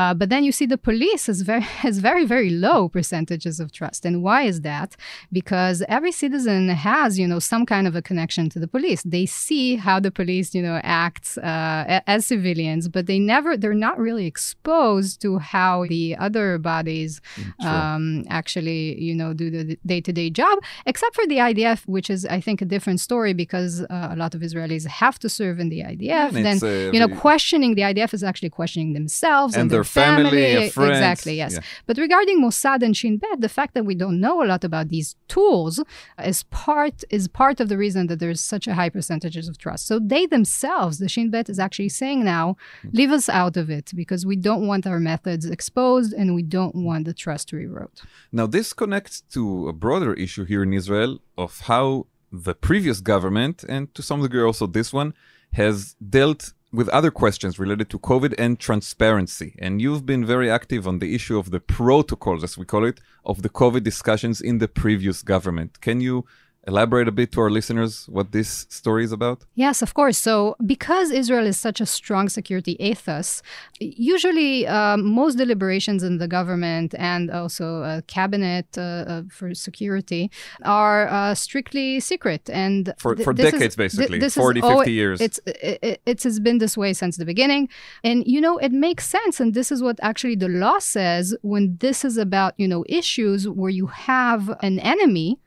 Uh, 0.00 0.12
but 0.20 0.28
then 0.32 0.42
you 0.46 0.52
see 0.58 0.66
the 0.66 0.82
police 0.90 1.24
is 1.32 1.38
very 1.50 1.66
has 1.84 1.96
very 2.10 2.24
very 2.34 2.50
low 2.66 2.80
percentages 2.92 3.60
of 3.60 3.72
trust. 3.72 4.04
And 4.04 4.22
why 4.22 4.42
is 4.42 4.62
that? 4.62 4.96
Because 5.32 5.82
every 5.88 6.12
citizen 6.12 6.68
has 6.68 7.18
you 7.18 7.26
know 7.26 7.38
some 7.38 7.64
kind 7.66 7.86
of 7.86 7.94
a 7.96 8.02
connection 8.02 8.48
to 8.50 8.58
the 8.58 8.68
police. 8.68 9.02
They 9.02 9.26
see 9.26 9.76
how 9.76 10.00
the 10.00 10.10
police 10.10 10.54
you 10.54 10.62
know 10.62 10.80
acts 10.82 11.38
uh, 11.38 12.00
as 12.06 12.26
civilians, 12.26 12.88
but 12.88 13.06
they 13.06 13.18
never 13.18 13.56
they're 13.56 13.74
not 13.74 13.98
really 13.98 14.26
exposed 14.26 15.20
to 15.22 15.38
how 15.38 15.86
the 15.88 16.16
other 16.16 16.58
bodies 16.58 17.20
um, 17.64 18.24
actually 18.28 19.00
you 19.00 19.14
know 19.14 19.32
do 19.32 19.50
the 19.50 19.78
day 19.86 20.00
to 20.00 20.12
day 20.12 20.30
job. 20.30 20.58
Except 20.86 21.14
for 21.14 21.26
the 21.26 21.36
IDF, 21.36 21.86
which 21.86 22.08
is 22.10 22.26
I 22.26 22.40
think 22.40 22.60
a 22.62 22.64
different 22.64 23.00
story 23.00 23.32
because 23.32 23.82
uh, 23.82 24.08
a 24.14 24.16
lot 24.16 24.34
of 24.34 24.40
Israelis 24.40 24.86
have 24.86 25.18
to 25.20 25.28
serve 25.28 25.58
in 25.60 25.68
the 25.68 25.80
IDF. 25.80 26.34
And 26.34 26.44
then 26.44 26.58
uh, 26.62 26.92
you 26.92 27.00
know 27.00 27.08
questioning 27.08 27.74
the 27.74 27.82
IDF 27.82 28.12
is 28.14 28.22
actually 28.22 28.50
questioning 28.50 28.92
themselves 28.92 29.54
and, 29.54 29.62
And 29.62 29.70
their 29.70 29.84
family, 29.84 30.56
uh, 30.56 30.70
friends. 30.70 30.90
Exactly, 30.90 31.34
yes. 31.36 31.54
Yeah. 31.54 31.60
But 31.86 31.98
regarding 31.98 32.42
Mossad 32.42 32.79
and 32.82 32.96
Shin 32.96 33.18
Bet, 33.18 33.40
the 33.40 33.48
fact 33.48 33.74
that 33.74 33.84
we 33.84 33.94
don't 33.94 34.20
know 34.20 34.42
a 34.42 34.46
lot 34.46 34.64
about 34.64 34.88
these 34.88 35.16
tools 35.28 35.82
is 36.22 36.42
part 36.44 37.04
is 37.10 37.28
part 37.28 37.60
of 37.60 37.68
the 37.68 37.78
reason 37.78 38.06
that 38.08 38.18
there's 38.18 38.40
such 38.40 38.66
a 38.66 38.74
high 38.74 38.88
percentages 38.88 39.48
of 39.48 39.58
trust. 39.58 39.86
So 39.86 39.98
they 39.98 40.26
themselves, 40.26 40.98
the 40.98 41.08
Shin 41.08 41.30
Bet 41.30 41.48
is 41.48 41.58
actually 41.58 41.90
saying 41.90 42.24
now, 42.24 42.56
hmm. 42.82 42.88
leave 42.92 43.10
us 43.10 43.28
out 43.28 43.56
of 43.56 43.70
it 43.70 43.92
because 43.94 44.26
we 44.26 44.36
don't 44.36 44.66
want 44.66 44.86
our 44.86 45.00
methods 45.00 45.44
exposed 45.46 46.12
and 46.12 46.34
we 46.34 46.42
don't 46.42 46.74
hmm. 46.74 46.84
want 46.84 47.04
the 47.04 47.14
trust 47.14 47.48
to 47.48 47.56
erode. 47.58 48.00
Now, 48.32 48.46
this 48.46 48.72
connects 48.72 49.22
to 49.34 49.68
a 49.68 49.72
broader 49.72 50.12
issue 50.14 50.44
here 50.44 50.62
in 50.62 50.72
Israel 50.72 51.18
of 51.36 51.60
how 51.60 52.06
the 52.32 52.54
previous 52.54 53.00
government, 53.00 53.64
and 53.68 53.92
to 53.94 54.02
some 54.02 54.22
degree 54.22 54.42
also 54.42 54.66
this 54.66 54.92
one, 54.92 55.14
has 55.52 55.94
dealt 55.94 56.52
with 56.72 56.88
other 56.90 57.10
questions 57.10 57.58
related 57.58 57.90
to 57.90 57.98
COVID 57.98 58.34
and 58.38 58.58
transparency. 58.58 59.56
And 59.58 59.82
you've 59.82 60.06
been 60.06 60.24
very 60.24 60.50
active 60.50 60.86
on 60.86 60.98
the 60.98 61.14
issue 61.14 61.38
of 61.38 61.50
the 61.50 61.60
protocols, 61.60 62.44
as 62.44 62.56
we 62.56 62.64
call 62.64 62.84
it, 62.84 63.00
of 63.24 63.42
the 63.42 63.48
COVID 63.48 63.82
discussions 63.82 64.40
in 64.40 64.58
the 64.58 64.68
previous 64.68 65.22
government. 65.22 65.80
Can 65.80 66.00
you 66.00 66.26
elaborate 66.66 67.08
a 67.08 67.12
bit 67.12 67.32
to 67.32 67.40
our 67.40 67.50
listeners 67.50 68.06
what 68.08 68.32
this 68.32 68.66
story 68.68 69.04
is 69.04 69.12
about? 69.12 69.44
Yes, 69.54 69.82
of 69.82 69.94
course. 69.94 70.18
So, 70.18 70.56
because 70.64 71.10
Israel 71.10 71.46
is 71.46 71.58
such 71.58 71.80
a 71.80 71.86
strong 71.86 72.28
security 72.28 72.76
ethos, 72.84 73.42
usually 73.80 74.66
um, 74.66 75.04
most 75.04 75.36
deliberations 75.36 76.02
in 76.02 76.18
the 76.18 76.28
government 76.28 76.94
and 76.98 77.30
also 77.30 77.82
uh, 77.82 78.00
cabinet 78.06 78.66
uh, 78.76 78.80
uh, 78.80 79.22
for 79.30 79.54
security 79.54 80.30
are 80.64 81.08
uh, 81.08 81.34
strictly 81.34 81.98
secret. 82.00 82.48
And 82.50 82.92
For, 82.98 83.14
th- 83.14 83.24
for 83.24 83.32
is- 83.32 83.38
decades, 83.52 83.74
thi- 83.74 83.82
basically, 83.84 84.18
this 84.18 84.34
40, 84.34 84.60
alwa- 84.60 84.76
50 84.84 84.92
years. 84.92 85.20
It's 85.20 85.40
it, 85.46 85.78
it, 85.82 86.02
it's 86.06 86.24
has 86.24 86.40
been 86.40 86.58
this 86.58 86.76
way 86.76 86.92
since 86.92 87.16
the 87.16 87.24
beginning, 87.24 87.68
and 88.04 88.22
you 88.26 88.40
know 88.40 88.58
it 88.58 88.72
makes 88.72 89.08
sense. 89.08 89.40
And 89.40 89.54
this 89.54 89.72
is 89.72 89.82
what 89.82 89.98
actually 90.02 90.36
the 90.36 90.48
law 90.48 90.78
says 90.78 91.34
when 91.42 91.76
this 91.80 92.04
is 92.04 92.16
about 92.18 92.54
you 92.58 92.68
know 92.68 92.84
issues 92.88 93.48
where 93.48 93.70
you 93.70 93.86
have 93.86 94.50
an 94.62 94.78
enemy 94.80 95.38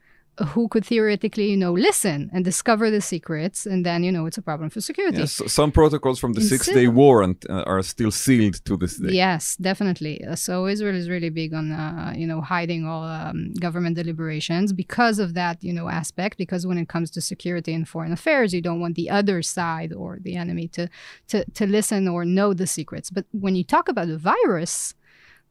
who 0.48 0.68
could 0.68 0.84
theoretically 0.84 1.50
you 1.50 1.56
know 1.56 1.72
listen 1.72 2.30
and 2.32 2.44
discover 2.44 2.90
the 2.90 3.00
secrets, 3.00 3.66
and 3.66 3.86
then 3.86 4.02
you 4.02 4.12
know 4.12 4.26
it's 4.26 4.38
a 4.38 4.42
problem 4.42 4.70
for 4.70 4.80
security. 4.80 5.18
Yes, 5.18 5.40
some 5.46 5.70
protocols 5.70 6.18
from 6.18 6.32
the 6.32 6.40
In 6.40 6.46
Six 6.46 6.66
Day 6.66 6.88
War 6.88 7.22
and, 7.22 7.36
uh, 7.48 7.62
are 7.66 7.82
still 7.82 8.10
sealed 8.10 8.64
to 8.64 8.76
this 8.76 8.96
day. 8.96 9.12
Yes, 9.12 9.56
definitely. 9.56 10.24
Uh, 10.24 10.34
So 10.34 10.66
Israel 10.66 10.96
is 10.96 11.08
really 11.08 11.30
big 11.30 11.54
on, 11.54 11.72
uh, 11.72 12.12
you 12.16 12.26
know, 12.26 12.40
hiding 12.40 12.86
all 12.86 13.04
um, 13.04 13.54
government 13.54 13.96
deliberations 13.96 14.72
because 14.72 15.18
of 15.18 15.34
that, 15.34 15.62
you 15.62 15.72
know, 15.72 15.88
aspect. 15.88 16.36
Because 16.36 16.66
when 16.66 16.78
it 16.78 16.88
comes 16.88 17.10
to 17.12 17.20
security 17.20 17.72
and 17.72 17.88
foreign 17.88 18.12
affairs, 18.12 18.52
you 18.52 18.60
don't 18.60 18.80
want 18.80 18.94
the 18.96 19.08
other 19.10 19.40
side 19.42 19.92
or 19.92 20.18
the 20.20 20.34
enemy 20.36 20.66
to 20.68 20.88
to 21.28 21.44
to 21.58 21.66
listen 21.66 22.08
or 22.08 22.24
know 22.24 22.52
the 22.54 22.66
secrets. 22.66 23.08
But 23.10 23.26
when 23.44 23.54
you 23.54 23.64
talk 23.64 23.88
about 23.88 24.08
the 24.08 24.18
virus, 24.18 24.94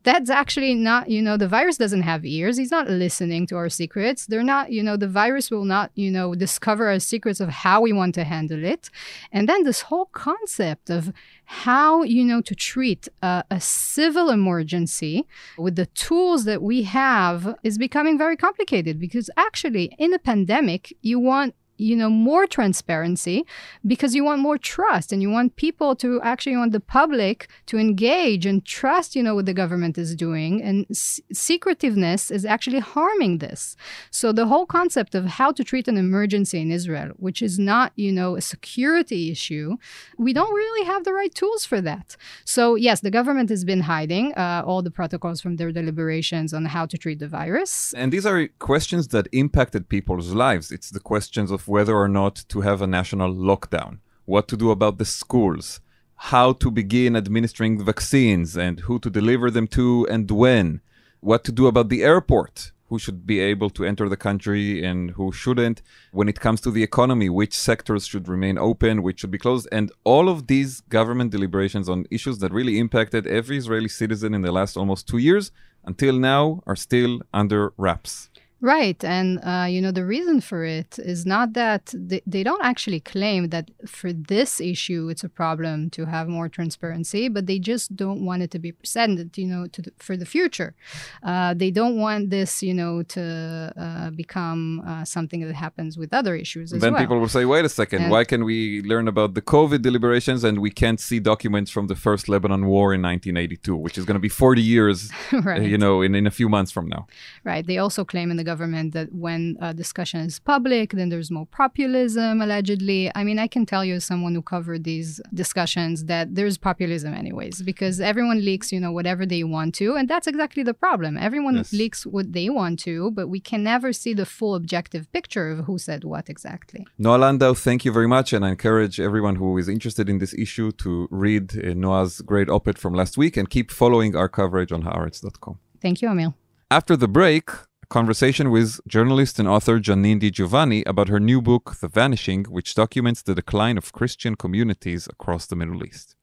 that's 0.04 0.30
actually 0.30 0.76
not, 0.76 1.10
you 1.10 1.22
know, 1.22 1.38
the 1.38 1.48
virus 1.48 1.78
doesn't 1.78 2.02
have 2.02 2.26
ears. 2.26 2.58
He's 2.58 2.72
not 2.72 2.90
listening 2.90 3.48
to 3.48 3.56
our 3.56 3.70
secrets. 3.70 4.26
They're 4.26 4.44
not, 4.44 4.72
you 4.72 4.84
know, 4.84 4.98
the 4.98 5.08
virus 5.08 5.50
will 5.50 5.64
not, 5.64 5.92
you 5.96 6.12
know, 6.12 6.36
discover 6.36 6.90
our 6.90 7.00
secrets 7.00 7.40
of 7.40 7.50
how 7.50 7.82
we 7.82 7.94
want 7.94 8.14
to 8.16 8.24
handle 8.24 8.64
it. 8.64 8.90
And 9.32 9.48
then 9.48 9.64
this 9.64 9.82
whole 9.82 10.06
concept 10.08 10.90
of 10.90 11.14
how, 11.46 12.04
you 12.04 12.24
know, 12.26 12.42
to 12.42 12.56
treat 12.56 13.08
a, 13.22 13.44
a 13.50 13.62
civil 13.62 14.30
emergency 14.30 15.26
with 15.58 15.76
the 15.76 15.86
tools 15.88 16.44
that 16.46 16.62
we 16.62 16.84
have 16.84 17.56
is 17.64 17.78
becoming 17.78 18.18
very 18.18 18.36
complicated 18.36 19.00
because 19.00 19.30
actually 19.38 19.96
in 19.98 20.14
a 20.14 20.20
pandemic, 20.20 20.94
you 21.02 21.20
want 21.20 21.56
you 21.78 21.96
know 21.96 22.10
more 22.10 22.46
transparency 22.46 23.46
because 23.86 24.14
you 24.14 24.24
want 24.24 24.42
more 24.42 24.58
trust 24.58 25.12
and 25.12 25.22
you 25.22 25.30
want 25.30 25.56
people 25.56 25.96
to 25.96 26.22
actually 26.22 26.56
want 26.56 26.72
the 26.72 26.80
public 26.80 27.48
to 27.66 27.78
engage 27.78 28.46
and 28.46 28.66
trust 28.66 29.16
you 29.16 29.24
know 29.24 29.36
what 29.36 29.46
the 29.46 29.54
government 29.54 29.98
is 29.98 30.16
doing. 30.16 30.62
And 30.62 30.86
s- 30.90 31.20
secretiveness 31.32 32.32
is 32.32 32.46
actually 32.46 32.80
harming 32.80 33.40
this. 33.40 33.76
So 34.12 34.32
the 34.32 34.46
whole 34.46 34.66
concept 34.66 35.16
of 35.16 35.26
how 35.26 35.52
to 35.52 35.64
treat 35.64 35.88
an 35.88 35.98
emergency 35.98 36.62
in 36.62 36.72
israel 36.72 37.10
which 37.18 37.42
is 37.42 37.58
not 37.58 37.92
you 37.96 38.12
know 38.12 38.36
a 38.36 38.42
security 38.42 39.32
issue 39.32 39.78
we 40.18 40.34
don't 40.34 40.54
really 40.54 40.86
have 40.86 41.04
the 41.04 41.14
right 41.14 41.34
tools 41.34 41.66
for 41.66 41.82
that. 41.82 42.16
So 42.46 42.76
yes 42.76 43.02
the 43.02 43.12
government 43.12 43.50
has 43.50 43.64
been 43.66 43.82
hiding 43.82 44.34
uh, 44.34 44.64
all 44.66 44.82
the 44.82 44.92
protocols 44.92 45.42
from 45.42 45.56
their 45.56 45.72
deliberations 45.72 46.54
on 46.54 46.66
how 46.66 46.86
to 46.86 46.98
treat 46.98 47.20
the 47.20 47.28
virus. 47.28 47.94
And 47.96 48.12
these 48.12 48.26
are 48.26 48.48
questions 48.60 49.08
that 49.10 49.28
impacted 49.32 49.90
people's 49.90 50.34
lives. 50.34 50.72
It's 50.72 50.90
the 50.90 51.00
questions 51.00 51.52
of 51.52 51.63
whether 51.68 51.96
or 51.96 52.08
not 52.08 52.44
to 52.50 52.62
have 52.62 52.82
a 52.82 52.88
national 52.88 53.34
lockdown, 53.34 54.00
what 54.26 54.48
to 54.48 54.58
do 54.58 54.72
about 54.72 54.98
the 54.98 55.06
schools, 55.06 55.80
how 56.16 56.54
to 56.54 56.72
begin 56.72 57.16
administering 57.16 57.84
vaccines 57.84 58.56
and 58.56 58.82
who 58.82 59.00
to 59.00 59.10
deliver 59.10 59.52
them 59.52 59.68
to 59.68 60.08
and 60.10 60.30
when, 60.32 60.82
what 61.20 61.44
to 61.44 61.52
do 61.52 61.68
about 61.68 61.90
the 61.90 62.04
airport, 62.04 62.72
who 62.94 63.00
should 63.00 63.26
be 63.26 63.40
able 63.40 63.70
to 63.72 63.84
enter 63.84 64.08
the 64.08 64.16
country 64.16 64.86
and 64.86 65.12
who 65.12 65.32
shouldn't, 65.32 65.82
when 66.12 66.30
it 66.30 66.40
comes 66.40 66.62
to 66.62 66.70
the 66.70 66.84
economy, 66.84 67.28
which 67.28 67.58
sectors 67.58 68.06
should 68.06 68.28
remain 68.28 68.58
open, 68.58 69.02
which 69.02 69.22
should 69.22 69.32
be 69.32 69.38
closed, 69.38 69.68
and 69.72 69.92
all 70.04 70.30
of 70.30 70.48
these 70.48 70.82
government 70.82 71.32
deliberations 71.32 71.90
on 71.90 72.06
issues 72.12 72.38
that 72.40 72.54
really 72.54 72.78
impacted 72.78 73.26
every 73.26 73.58
Israeli 73.58 73.90
citizen 73.90 74.34
in 74.34 74.44
the 74.44 74.52
last 74.52 74.78
almost 74.78 75.08
two 75.08 75.18
years 75.18 75.52
until 75.84 76.18
now 76.18 76.62
are 76.68 76.76
still 76.76 77.22
under 77.34 77.74
wraps. 77.78 78.30
Right. 78.64 79.04
And, 79.04 79.42
uh, 79.44 79.66
you 79.68 79.82
know, 79.82 79.92
the 79.92 80.06
reason 80.06 80.40
for 80.40 80.64
it 80.64 80.98
is 80.98 81.26
not 81.26 81.52
that 81.52 81.94
they, 81.94 82.22
they 82.26 82.44
don't 82.44 82.64
actually 82.64 83.02
claim 83.02 83.50
that 83.50 83.70
for 83.86 84.14
this 84.14 84.62
issue 84.62 85.10
it's 85.10 85.22
a 85.22 85.28
problem 85.28 85.90
to 85.90 86.06
have 86.06 86.30
more 86.30 86.48
transparency, 86.48 87.28
but 87.28 87.46
they 87.46 87.60
just 87.60 87.94
don't 87.94 88.24
want 88.24 88.42
it 88.42 88.52
to 88.52 88.60
be 88.60 88.72
presented, 88.72 89.38
you 89.38 89.48
know, 89.48 89.68
to 89.68 89.82
the, 89.82 89.92
for 89.98 90.16
the 90.16 90.26
future. 90.26 90.76
Uh, 91.24 91.54
they 91.54 91.72
don't 91.72 91.98
want 91.98 92.30
this, 92.30 92.64
you 92.64 92.74
know, 92.74 93.04
to 93.04 93.74
uh, 93.76 94.12
become 94.12 94.82
uh, 94.88 95.04
something 95.04 95.42
that 95.46 95.56
happens 95.56 95.98
with 95.98 96.14
other 96.14 96.34
issues 96.34 96.72
as 96.72 96.80
then 96.80 96.94
well. 96.94 97.02
people 97.02 97.20
will 97.20 97.28
say, 97.28 97.44
wait 97.44 97.66
a 97.66 97.70
second, 97.70 98.04
And- 98.04 98.12
why 98.12 98.24
can 98.24 98.46
we 98.46 98.82
learn 98.84 99.10
about 99.10 99.34
the 99.34 99.42
COVID 99.42 99.82
deliberations 99.82 100.46
and 100.46 100.60
we 100.60 100.72
can't 100.72 101.02
see 101.02 101.20
documents 101.20 101.70
from 101.70 101.88
the 101.88 101.98
first 101.98 102.30
Lebanon 102.30 102.66
war 102.66 102.94
in 102.94 103.02
1982, 103.02 103.76
which 103.76 103.98
is 103.98 104.06
going 104.06 104.16
to 104.16 104.22
be 104.22 104.30
40 104.30 104.62
years, 104.62 105.12
right. 105.34 105.64
you 105.64 105.78
know, 105.78 106.02
in, 106.02 106.16
in 106.16 106.26
a 106.26 106.32
few 106.32 106.48
months 106.48 106.72
from 106.72 106.88
now. 106.88 107.08
Right. 107.44 107.68
They 107.68 107.78
also 107.78 108.06
claim 108.06 108.32
in 108.32 108.38
the 108.38 108.53
government 108.54 108.88
that 108.98 109.08
when 109.26 109.42
uh, 109.66 109.74
discussion 109.84 110.20
is 110.30 110.36
public, 110.54 110.88
then 111.00 111.08
there's 111.14 111.32
more 111.40 111.48
populism, 111.62 112.34
allegedly. 112.46 113.02
I 113.20 113.22
mean, 113.28 113.40
I 113.46 113.48
can 113.56 113.64
tell 113.74 113.84
you, 113.90 113.96
as 114.00 114.06
someone 114.12 114.34
who 114.38 114.44
covered 114.56 114.82
these 114.92 115.10
discussions, 115.44 115.96
that 116.14 116.26
there's 116.38 116.58
populism, 116.70 117.12
anyways, 117.24 117.56
because 117.72 117.96
everyone 118.12 118.40
leaks, 118.50 118.68
you 118.76 118.80
know, 118.84 118.94
whatever 119.00 119.24
they 119.34 119.44
want 119.58 119.72
to. 119.82 119.88
And 119.98 120.06
that's 120.12 120.28
exactly 120.34 120.64
the 120.70 120.78
problem. 120.86 121.12
Everyone 121.30 121.56
Yes. 121.60 121.72
leaks 121.82 122.00
what 122.16 122.28
they 122.38 122.48
want 122.60 122.76
to, 122.88 122.96
but 123.18 123.26
we 123.36 123.40
can 123.50 123.62
never 123.74 123.90
see 124.02 124.14
the 124.22 124.28
full 124.38 124.54
objective 124.62 125.04
picture 125.18 125.46
of 125.54 125.58
who 125.68 125.76
said 125.88 126.02
what 126.12 126.26
exactly. 126.36 126.82
Noa 127.06 127.18
Landau, 127.24 127.52
thank 127.68 127.80
you 127.86 127.92
very 128.00 128.10
much. 128.16 128.28
And 128.36 128.42
I 128.48 128.50
encourage 128.58 128.96
everyone 129.10 129.36
who 129.42 129.50
is 129.62 129.68
interested 129.78 130.06
in 130.14 130.18
this 130.24 130.34
issue 130.46 130.70
to 130.84 130.92
read 131.26 131.46
uh, 131.56 131.62
Noa's 131.84 132.14
great 132.32 132.50
op 132.56 132.66
ed 132.72 132.78
from 132.84 132.94
last 133.02 133.14
week 133.24 133.34
and 133.40 133.46
keep 133.56 133.68
following 133.82 134.12
our 134.22 134.30
coverage 134.40 134.72
on 134.76 134.82
haaretz.com. 134.88 135.56
Thank 135.86 135.98
you, 136.02 136.08
Emil. 136.14 136.32
After 136.80 136.96
the 137.04 137.10
break, 137.20 137.46
conversation 137.90 138.50
with 138.50 138.80
journalist 138.88 139.40
and 139.40 139.48
author 139.48 139.80
Janine 139.80 140.20
Di 140.20 140.32
Giovanni 140.32 140.84
about 140.86 141.10
her 141.10 141.20
new 141.20 141.42
book, 141.42 141.76
The 141.80 141.88
Vanishing, 141.88 142.46
which 142.46 142.76
documents 142.76 143.22
the 143.22 143.36
decline 143.36 143.78
of 143.78 143.92
Christian 143.92 144.36
communities 144.36 145.08
across 145.08 145.46
the 145.46 145.56
Middle 145.56 145.84
East. 145.86 146.16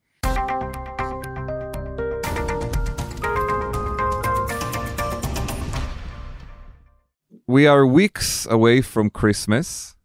We 7.46 7.66
are 7.66 7.84
weeks 7.84 8.46
away 8.48 8.80
from 8.80 9.10
Christmas, 9.10 9.96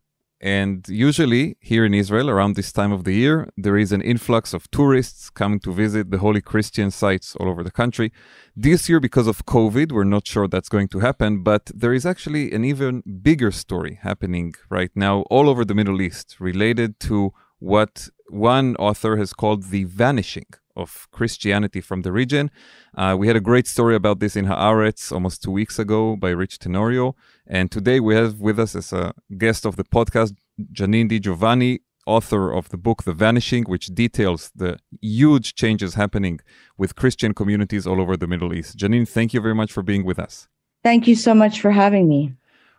and 0.46 0.88
usually 0.88 1.58
here 1.60 1.86
in 1.86 1.96
Israel, 1.96 2.30
around 2.30 2.56
this 2.56 2.72
time 2.72 2.92
of 2.92 3.04
the 3.04 3.16
year, 3.16 3.50
there 3.58 3.78
is 3.78 3.92
an 3.92 4.04
influx 4.04 4.54
of 4.54 4.70
tourists 4.70 5.32
coming 5.32 5.60
to 5.62 5.74
visit 5.74 6.12
the 6.12 6.20
holy 6.20 6.40
Christian 6.40 6.92
sites 6.92 7.36
all 7.38 7.50
over 7.50 7.64
the 7.64 7.72
country. 7.72 8.12
This 8.56 8.88
year, 8.88 9.00
because 9.00 9.26
of 9.26 9.48
COVID, 9.48 9.92
we're 9.92 10.04
not 10.04 10.28
sure 10.28 10.48
that's 10.48 10.70
going 10.70 10.90
to 10.90 11.00
happen, 11.00 11.42
but 11.42 11.72
there 11.74 11.96
is 11.96 12.06
actually 12.06 12.52
an 12.52 12.64
even 12.64 13.02
bigger 13.24 13.50
story 13.50 13.98
happening 14.04 14.54
right 14.70 14.92
now 14.94 15.22
all 15.32 15.50
over 15.50 15.66
the 15.66 15.74
Middle 15.74 16.00
East 16.00 16.36
related 16.40 17.00
to 17.00 17.34
what 17.58 18.10
one 18.30 18.76
author 18.76 19.18
has 19.18 19.34
called 19.34 19.64
the 19.72 19.86
vanishing 19.86 20.50
of 20.76 21.08
Christianity 21.12 21.82
from 21.82 22.02
the 22.02 22.12
region. 22.12 22.52
Uh, 22.96 23.16
we 23.18 23.28
had 23.28 23.36
a 23.36 23.42
great 23.42 23.68
story 23.68 23.96
about 23.96 24.20
this 24.20 24.36
in 24.36 24.46
Haaretz 24.46 25.12
almost 25.12 25.44
two 25.44 25.52
weeks 25.52 25.80
ago 25.80 26.16
by 26.16 26.30
Rich 26.30 26.60
Tenorio. 26.60 27.16
And 27.48 27.72
today 27.72 28.00
we 28.00 28.16
have 28.16 28.40
with 28.40 28.60
us 28.60 28.76
as 28.76 28.94
a 28.94 29.14
guest 29.38 29.66
of 29.66 29.76
the 29.76 29.84
podcast, 29.84 30.36
Janine 30.74 31.10
Di 31.10 31.20
Giovanni, 31.20 31.80
author 32.06 32.52
of 32.52 32.70
the 32.70 32.78
book 32.78 33.04
The 33.04 33.14
Vanishing, 33.14 33.64
which 33.64 33.88
details 33.88 34.52
the 34.56 34.78
huge 35.02 35.56
changes 35.56 35.96
happening 35.96 36.40
with 36.78 36.96
Christian 36.96 37.34
communities 37.34 37.88
all 37.88 38.00
over 38.00 38.16
the 38.16 38.28
Middle 38.28 38.54
East. 38.54 38.78
Janine, 38.78 39.08
thank 39.08 39.34
you 39.34 39.42
very 39.42 39.56
much 39.56 39.72
for 39.72 39.84
being 39.84 40.06
with 40.06 40.20
us. 40.20 40.48
Thank 40.84 41.08
you 41.08 41.16
so 41.16 41.34
much 41.34 41.62
for 41.62 41.72
having 41.72 42.08
me. 42.08 42.34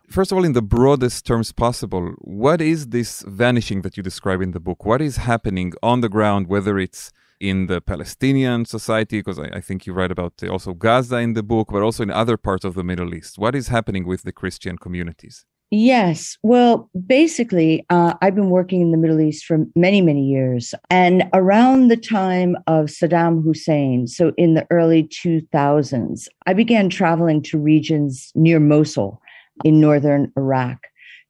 First 0.09 0.31
of 0.31 0.37
all, 0.37 0.45
in 0.45 0.53
the 0.53 0.61
broadest 0.61 1.25
terms 1.25 1.51
possible, 1.51 2.13
what 2.19 2.61
is 2.61 2.87
this 2.87 3.25
vanishing 3.27 3.81
that 3.81 3.97
you 3.97 4.03
describe 4.03 4.41
in 4.41 4.51
the 4.51 4.61
book? 4.61 4.85
What 4.85 5.01
is 5.01 5.17
happening 5.17 5.73
on 5.83 5.99
the 5.99 6.07
ground, 6.07 6.47
whether 6.47 6.79
it's 6.79 7.11
in 7.39 7.67
the 7.67 7.81
Palestinian 7.81 8.65
society, 8.65 9.19
because 9.19 9.39
I, 9.39 9.49
I 9.53 9.61
think 9.61 9.85
you 9.85 9.93
write 9.93 10.11
about 10.11 10.33
uh, 10.43 10.47
also 10.47 10.73
Gaza 10.73 11.17
in 11.17 11.33
the 11.33 11.43
book, 11.43 11.69
but 11.71 11.81
also 11.81 12.03
in 12.03 12.11
other 12.11 12.37
parts 12.37 12.65
of 12.65 12.73
the 12.73 12.83
Middle 12.83 13.13
East? 13.13 13.37
What 13.37 13.55
is 13.55 13.67
happening 13.67 14.05
with 14.05 14.23
the 14.23 14.31
Christian 14.31 14.77
communities? 14.77 15.45
Yes. 15.69 16.37
Well, 16.43 16.89
basically, 17.05 17.85
uh, 17.89 18.13
I've 18.21 18.35
been 18.35 18.49
working 18.49 18.81
in 18.81 18.91
the 18.91 18.97
Middle 18.97 19.19
East 19.19 19.43
for 19.43 19.65
many, 19.75 20.01
many 20.01 20.23
years. 20.25 20.73
And 20.89 21.29
around 21.33 21.89
the 21.89 21.97
time 21.97 22.55
of 22.67 22.85
Saddam 22.85 23.43
Hussein, 23.43 24.07
so 24.07 24.31
in 24.37 24.53
the 24.53 24.65
early 24.71 25.03
2000s, 25.03 26.27
I 26.45 26.53
began 26.53 26.89
traveling 26.89 27.41
to 27.43 27.59
regions 27.59 28.31
near 28.33 28.61
Mosul 28.61 29.21
in 29.65 29.81
northern 29.81 30.31
Iraq 30.37 30.87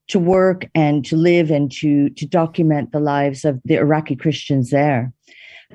to 0.10 0.20
work 0.20 0.66
and 0.76 1.04
to 1.06 1.16
live 1.16 1.52
and 1.52 1.72
to 1.72 2.10
to 2.12 2.26
document 2.26 2.92
the 2.92 3.00
lives 3.00 3.44
of 3.44 3.60
the 3.66 3.76
Iraqi 3.76 4.16
Christians 4.16 4.70
there. 4.70 5.12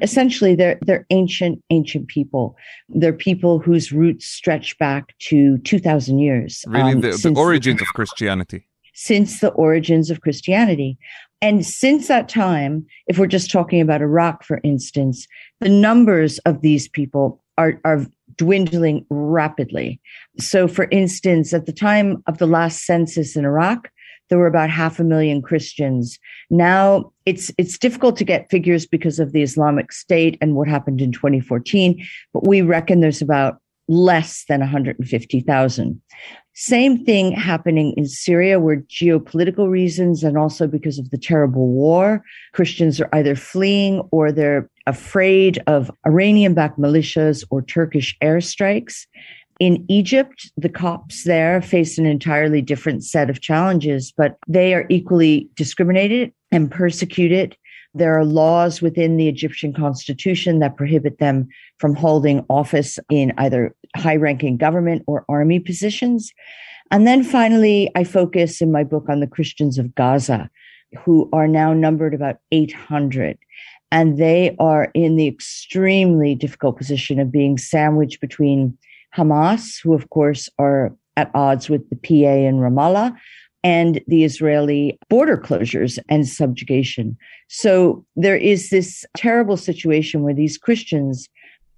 Essentially, 0.01 0.55
they're 0.55 0.79
they're 0.83 1.07
ancient 1.11 1.63
ancient 1.71 2.09
people. 2.09 2.57
They're 2.89 3.13
people 3.13 3.59
whose 3.59 3.93
roots 3.93 4.27
stretch 4.27 4.79
back 4.79 5.17
to 5.29 5.59
two 5.59 5.79
thousand 5.79 6.19
years. 6.21 6.65
Really, 6.67 6.93
um, 6.93 7.01
the, 7.03 7.11
the 7.11 7.35
origins 7.37 7.83
of 7.83 7.89
Christianity. 7.89 8.67
since 8.95 9.41
the 9.41 9.51
origins 9.51 10.11
of 10.11 10.21
Christianity. 10.21 10.99
And 11.41 11.67
since 11.67 12.09
that 12.09 12.29
time, 12.29 12.87
if 13.07 13.19
we're 13.19 13.27
just 13.27 13.51
talking 13.51 13.81
about 13.81 14.01
Iraq, 14.01 14.45
for 14.45 14.61
instance, 14.63 15.27
the 15.61 15.69
numbers 15.69 16.39
of 16.41 16.61
these 16.61 16.89
people 16.89 17.43
are, 17.59 17.81
are 17.85 18.07
dwindling 18.37 19.05
rapidly. 19.11 20.01
So, 20.39 20.69
for 20.69 20.89
instance, 20.91 21.53
at 21.53 21.67
the 21.67 21.73
time 21.73 22.23
of 22.27 22.39
the 22.39 22.47
last 22.47 22.87
census 22.87 23.37
in 23.37 23.45
Iraq, 23.45 23.91
there 24.33 24.39
were 24.39 24.47
about 24.47 24.71
half 24.71 24.99
a 24.99 25.05
million 25.05 25.43
Christians. 25.43 26.19
Now 26.49 27.13
it's 27.27 27.53
it's 27.59 27.77
difficult 27.77 28.17
to 28.17 28.25
get 28.25 28.49
figures 28.49 28.87
because 28.87 29.19
of 29.19 29.33
the 29.33 29.43
Islamic 29.43 29.93
State 29.93 30.39
and 30.41 30.55
what 30.55 30.69
happened 30.69 31.03
in 31.03 31.13
2014, 31.13 32.03
but 32.33 32.47
we 32.47 32.63
reckon 32.63 33.01
there's 33.01 33.21
about 33.21 33.59
less 33.89 34.47
than 34.49 34.61
150,000. 34.61 36.01
Same 36.55 37.05
thing 37.05 37.33
happening 37.33 37.93
in 37.99 38.07
Syria, 38.07 38.59
where 38.59 38.79
geopolitical 38.89 39.69
reasons 39.69 40.25
and 40.25 40.39
also 40.39 40.67
because 40.67 40.99
of 40.99 41.11
the 41.11 41.19
terrible 41.19 41.69
war, 41.69 42.25
Christians 42.55 43.03
are 43.03 43.11
either 43.13 43.37
fleeing 43.37 44.01
or 44.13 44.33
they're 44.33 44.71
afraid 44.87 45.63
of 45.67 45.91
Iranian 46.07 46.55
backed 46.55 46.79
militias 46.79 47.45
or 47.51 47.61
Turkish 47.61 48.17
airstrikes. 48.23 49.07
In 49.61 49.85
Egypt, 49.89 50.51
the 50.57 50.69
Copts 50.69 51.25
there 51.25 51.63
face 51.63 51.99
an 51.99 52.07
entirely 52.07 52.63
different 52.63 53.05
set 53.05 53.31
of 53.31 53.41
challenges, 53.41 54.13
but 54.17 54.37
they 54.49 54.75
are 54.75 54.87
equally 54.89 55.49
discriminated 55.55 56.33
and 56.51 56.71
persecuted. 56.71 57.57
There 57.95 58.19
are 58.19 58.25
laws 58.25 58.81
within 58.81 59.19
the 59.19 59.29
Egyptian 59.29 59.73
constitution 59.73 60.59
that 60.61 60.77
prohibit 60.77 61.19
them 61.19 61.49
from 61.79 61.95
holding 61.95 62.45
office 62.49 62.99
in 63.11 63.33
either 63.37 63.75
high 63.95 64.17
ranking 64.17 64.57
government 64.57 65.03
or 65.07 65.27
army 65.29 65.61
positions. 65.61 66.33
And 66.91 67.07
then 67.07 67.23
finally, 67.23 67.91
I 67.95 68.05
focus 68.05 68.61
in 68.63 68.73
my 68.73 68.85
book 68.85 69.09
on 69.09 69.21
the 69.21 69.27
Christians 69.27 69.79
of 69.79 69.95
Gaza, 69.95 70.51
who 71.05 71.29
are 71.33 71.49
now 71.49 71.73
numbered 71.73 72.15
about 72.15 72.37
800. 72.51 73.39
And 73.91 74.17
they 74.17 74.57
are 74.59 74.91
in 74.95 75.17
the 75.17 75.29
extremely 75.29 76.35
difficult 76.35 76.79
position 76.79 77.21
of 77.21 77.31
being 77.31 77.59
sandwiched 77.59 78.21
between 78.23 78.77
Hamas, 79.17 79.81
who, 79.83 79.95
of 79.95 80.11
course, 80.11 80.49
are 80.59 80.95
at 81.17 81.31
odds 81.35 81.69
with 81.69 81.89
the 81.91 81.97
PA 81.97 82.31
in 82.31 82.57
Ramallah, 82.57 83.15
and 83.65 84.01
the 84.09 84.25
Israeli 84.25 84.99
border 85.09 85.37
closures 85.37 85.99
and 86.09 86.27
subjugation. 86.27 87.17
So 87.49 88.05
there 88.17 88.37
is 88.37 88.71
this 88.71 89.05
terrible 89.17 89.57
situation 89.57 90.23
where 90.23 90.35
these 90.35 90.59
Christians 90.59 91.29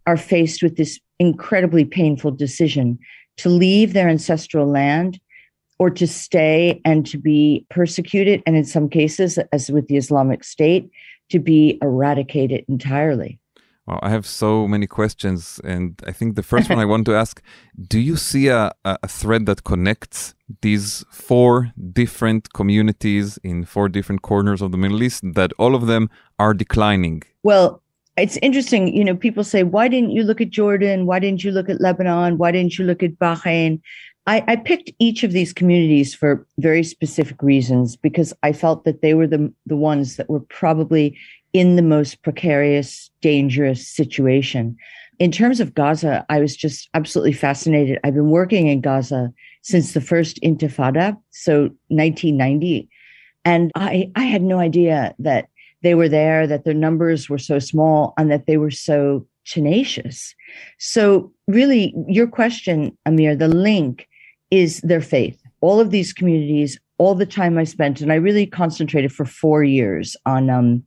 are 0.07 0.17
faced 0.17 0.63
with 0.63 0.77
this 0.77 0.99
incredibly 1.19 1.85
painful 1.85 2.31
decision 2.31 2.99
to 3.37 3.49
leave 3.49 3.93
their 3.93 4.09
ancestral 4.09 4.67
land 4.67 5.21
or 5.79 5.91
to 5.91 6.07
stay 6.07 6.81
and 6.85 7.07
to 7.07 7.19
be 7.19 7.67
persecuted. 7.69 8.43
And 8.47 8.57
in 8.57 8.65
some 8.65 8.89
cases, 8.89 9.39
as 9.53 9.71
with 9.71 9.89
the 9.89 9.97
Islamic 9.97 10.45
State, 10.45 10.91
to 11.31 11.39
be 11.39 11.79
eradicated 11.83 12.65
entirely. 12.69 13.39
Well, 13.87 14.01
I 14.03 14.11
have 14.11 14.27
so 14.27 14.67
many 14.67 14.87
questions, 14.87 15.61
and 15.63 16.01
I 16.07 16.13
think 16.13 16.37
the 16.37 16.43
first 16.43 16.71
one 16.71 16.79
I 16.79 16.87
want 16.87 17.05
to 17.07 17.15
ask: 17.23 17.43
Do 17.87 18.01
you 18.01 18.17
see 18.17 18.49
a, 18.49 18.73
a 18.85 19.09
thread 19.09 19.45
that 19.47 19.65
connects 19.65 20.35
these 20.63 21.05
four 21.11 21.73
different 21.93 22.53
communities 22.55 23.39
in 23.43 23.65
four 23.65 23.91
different 23.91 24.23
corners 24.23 24.63
of 24.63 24.73
the 24.73 24.79
Middle 24.79 25.03
East? 25.03 25.23
That 25.35 25.53
all 25.59 25.75
of 25.75 25.87
them 25.87 26.09
are 26.39 26.55
declining. 26.55 27.23
Well, 27.43 27.83
it's 28.17 28.39
interesting. 28.39 28.95
You 28.95 29.05
know, 29.05 29.17
people 29.17 29.45
say, 29.45 29.65
why 29.65 29.89
didn't 29.89 30.13
you 30.13 30.23
look 30.23 30.41
at 30.41 30.51
Jordan? 30.51 31.05
Why 31.05 31.19
didn't 31.19 31.45
you 31.45 31.51
look 31.51 31.69
at 31.69 31.81
Lebanon? 31.81 32.39
Why 32.39 32.53
didn't 32.53 32.79
you 32.79 32.85
look 32.85 33.03
at 33.03 33.19
Bahrain? 33.19 33.81
I, 34.27 34.43
I 34.47 34.57
picked 34.57 34.91
each 34.99 35.23
of 35.23 35.33
these 35.33 35.53
communities 35.53 36.15
for 36.15 36.47
very 36.59 36.83
specific 36.83 37.43
reasons 37.43 37.97
because 37.97 38.33
I 38.43 38.53
felt 38.53 38.85
that 38.85 39.03
they 39.03 39.13
were 39.13 39.27
the, 39.27 39.53
the 39.67 39.77
ones 39.77 40.17
that 40.17 40.31
were 40.31 40.41
probably 40.41 41.19
in 41.55 41.77
the 41.77 41.83
most 41.83 42.23
precarious, 42.23 43.11
dangerous 43.23 43.89
situation. 43.89 44.77
In 45.21 45.31
terms 45.31 45.61
of 45.61 45.73
Gaza, 45.73 46.27
I 46.29 46.41
was 46.41 46.57
just 46.57 46.91
absolutely 46.93 47.33
fascinated. 47.33 48.01
I've 48.03 48.15
been 48.15 48.31
working 48.31 48.67
in 48.67 48.81
Gaza 48.81 49.33
since 49.63 49.95
the 49.95 50.01
first 50.01 50.41
Intifada, 50.43 51.17
so 51.31 51.71
1990. 51.89 52.89
And 53.45 53.71
I, 53.77 54.11
I 54.17 54.25
had 54.25 54.43
no 54.43 54.59
idea 54.59 55.15
that 55.21 55.49
they 55.83 55.95
were 55.95 56.09
there, 56.09 56.47
that 56.47 56.65
their 56.65 56.75
numbers 56.75 57.31
were 57.31 57.39
so 57.39 57.61
small, 57.61 58.15
and 58.19 58.31
that 58.33 58.47
they 58.47 58.57
were 58.57 58.71
so 58.71 59.25
tenacious. 59.45 60.35
So, 60.79 61.33
really, 61.47 61.95
your 62.09 62.27
question, 62.27 62.97
Amir, 63.07 63.37
the 63.37 63.49
link 63.49 64.09
is 64.51 64.81
their 64.81 65.03
faith. 65.03 65.41
All 65.61 65.79
of 65.79 65.91
these 65.91 66.13
communities, 66.13 66.81
all 66.99 67.15
the 67.15 67.27
time 67.27 67.59
I 67.59 67.65
spent, 67.65 68.01
and 68.01 68.11
I 68.11 68.17
really 68.17 68.47
concentrated 68.47 69.13
for 69.13 69.25
four 69.25 69.63
years 69.63 70.17
on 70.27 70.51
um, 70.51 70.83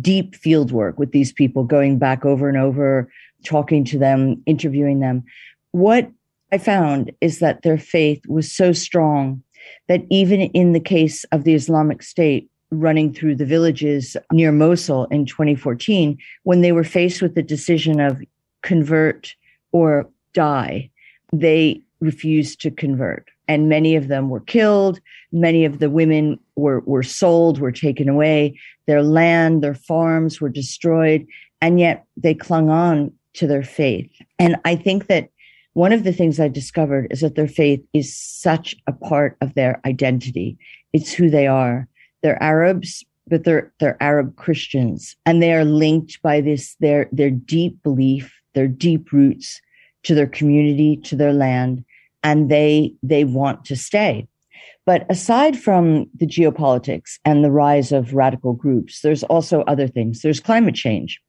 deep 0.00 0.34
field 0.34 0.72
work 0.72 0.98
with 0.98 1.12
these 1.12 1.32
people, 1.32 1.64
going 1.64 1.98
back 1.98 2.24
over 2.24 2.48
and 2.48 2.58
over, 2.58 3.10
talking 3.44 3.84
to 3.84 3.98
them, 3.98 4.42
interviewing 4.46 5.00
them. 5.00 5.24
What 5.72 6.10
I 6.50 6.58
found 6.58 7.12
is 7.20 7.38
that 7.40 7.62
their 7.62 7.78
faith 7.78 8.22
was 8.26 8.50
so 8.52 8.72
strong 8.72 9.42
that 9.88 10.02
even 10.10 10.40
in 10.40 10.72
the 10.72 10.80
case 10.80 11.24
of 11.24 11.44
the 11.44 11.54
Islamic 11.54 12.02
State 12.02 12.48
running 12.70 13.12
through 13.12 13.36
the 13.36 13.44
villages 13.44 14.16
near 14.32 14.50
Mosul 14.50 15.04
in 15.06 15.26
2014, 15.26 16.18
when 16.44 16.62
they 16.62 16.72
were 16.72 16.84
faced 16.84 17.20
with 17.20 17.34
the 17.34 17.42
decision 17.42 18.00
of 18.00 18.22
convert 18.62 19.34
or 19.72 20.08
die, 20.32 20.90
they 21.32 21.80
refused 22.00 22.60
to 22.62 22.70
convert. 22.70 23.28
And 23.48 23.68
many 23.68 23.94
of 23.94 24.08
them 24.08 24.30
were 24.30 24.40
killed. 24.40 25.00
Many 25.32 25.64
of 25.64 25.78
the 25.78 25.90
women 25.90 26.38
were, 26.56 26.80
were 26.80 27.02
sold, 27.02 27.58
were 27.58 27.72
taken 27.72 28.08
away. 28.08 28.58
Their 28.86 29.02
land, 29.02 29.62
their 29.62 29.74
farms 29.74 30.40
were 30.40 30.48
destroyed. 30.48 31.26
And 31.60 31.78
yet 31.78 32.04
they 32.16 32.34
clung 32.34 32.68
on 32.68 33.12
to 33.34 33.46
their 33.46 33.62
faith. 33.62 34.10
And 34.38 34.56
I 34.64 34.76
think 34.76 35.06
that 35.06 35.28
one 35.74 35.92
of 35.92 36.04
the 36.04 36.12
things 36.12 36.38
I 36.38 36.48
discovered 36.48 37.06
is 37.10 37.20
that 37.20 37.34
their 37.34 37.48
faith 37.48 37.82
is 37.92 38.14
such 38.14 38.76
a 38.86 38.92
part 38.92 39.36
of 39.40 39.54
their 39.54 39.80
identity. 39.86 40.58
It's 40.92 41.12
who 41.12 41.30
they 41.30 41.46
are. 41.46 41.88
They're 42.22 42.42
Arabs, 42.42 43.04
but 43.26 43.44
they're 43.44 43.72
they're 43.80 44.00
Arab 44.02 44.36
Christians, 44.36 45.16
and 45.24 45.42
they 45.42 45.52
are 45.52 45.64
linked 45.64 46.20
by 46.22 46.40
this 46.40 46.76
their 46.80 47.08
their 47.10 47.30
deep 47.30 47.82
belief, 47.82 48.32
their 48.54 48.68
deep 48.68 49.12
roots 49.12 49.60
to 50.02 50.14
their 50.14 50.26
community, 50.26 50.96
to 50.98 51.16
their 51.16 51.32
land, 51.32 51.84
and 52.22 52.50
they 52.50 52.94
they 53.02 53.24
want 53.24 53.64
to 53.64 53.76
stay. 53.76 54.28
But 54.84 55.06
aside 55.08 55.56
from 55.56 56.06
the 56.16 56.26
geopolitics 56.26 57.18
and 57.24 57.44
the 57.44 57.52
rise 57.52 57.92
of 57.92 58.14
radical 58.14 58.52
groups, 58.52 59.00
there's 59.00 59.22
also 59.24 59.62
other 59.62 59.86
things. 59.86 60.22
There's 60.22 60.40
climate 60.40 60.74
change. 60.74 61.20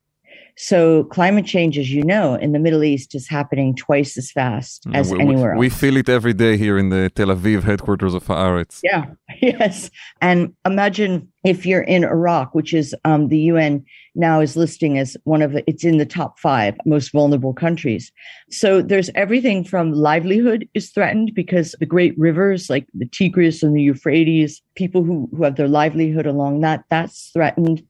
So 0.56 1.06
climate 1.06 1.46
change, 1.46 1.78
as 1.78 1.90
you 1.92 2.04
know, 2.04 2.36
in 2.36 2.52
the 2.52 2.60
Middle 2.60 2.84
East 2.84 3.16
is 3.16 3.28
happening 3.28 3.76
twice 3.76 4.18
as 4.18 4.32
fast 4.32 4.86
as 4.94 5.12
we, 5.12 5.18
we- 5.18 5.24
anywhere 5.24 5.54
else. 5.54 5.60
we 5.60 5.70
feel 5.70 5.98
it 5.98 6.10
every 6.10 6.34
day 6.34 6.58
here 6.58 6.78
in 6.78 6.90
the 6.90 7.10
Tel 7.10 7.28
Aviv 7.28 7.64
headquarters 7.64 8.14
of 8.14 8.26
Haaretz. 8.26 8.80
Yeah, 8.84 9.06
yes. 9.42 9.90
And 10.22 10.54
imagine 10.66 11.28
if 11.44 11.66
you're 11.66 11.82
in 11.82 12.04
Iraq, 12.04 12.54
which 12.54 12.74
is 12.74 12.96
um, 13.04 13.30
the 13.30 13.40
UN 13.40 13.84
now 14.16 14.40
is 14.42 14.56
listing 14.56 15.00
as 15.00 15.18
one 15.24 15.42
of 15.42 15.54
the, 15.54 15.64
it's 15.68 15.84
in 15.84 15.98
the 15.98 16.06
top 16.06 16.38
five 16.40 16.76
most 16.86 17.12
vulnerable 17.12 17.54
countries. 17.54 18.12
So 18.52 18.82
there's 18.82 19.10
everything 19.16 19.64
from 19.64 19.92
livelihood 19.92 20.70
is 20.76 20.92
threatened 20.92 21.32
because 21.34 21.76
the 21.80 21.88
great 21.88 22.14
rivers 22.18 22.70
like 22.70 22.86
the 22.94 23.08
Tigris 23.08 23.64
and 23.64 23.76
the 23.76 23.82
Euphrates, 23.82 24.62
people 24.76 25.04
who, 25.04 25.28
who 25.36 25.44
have 25.44 25.56
their 25.56 25.68
livelihood 25.68 26.28
along 26.28 26.62
that, 26.62 26.84
that's 26.90 27.32
threatened. 27.34 27.84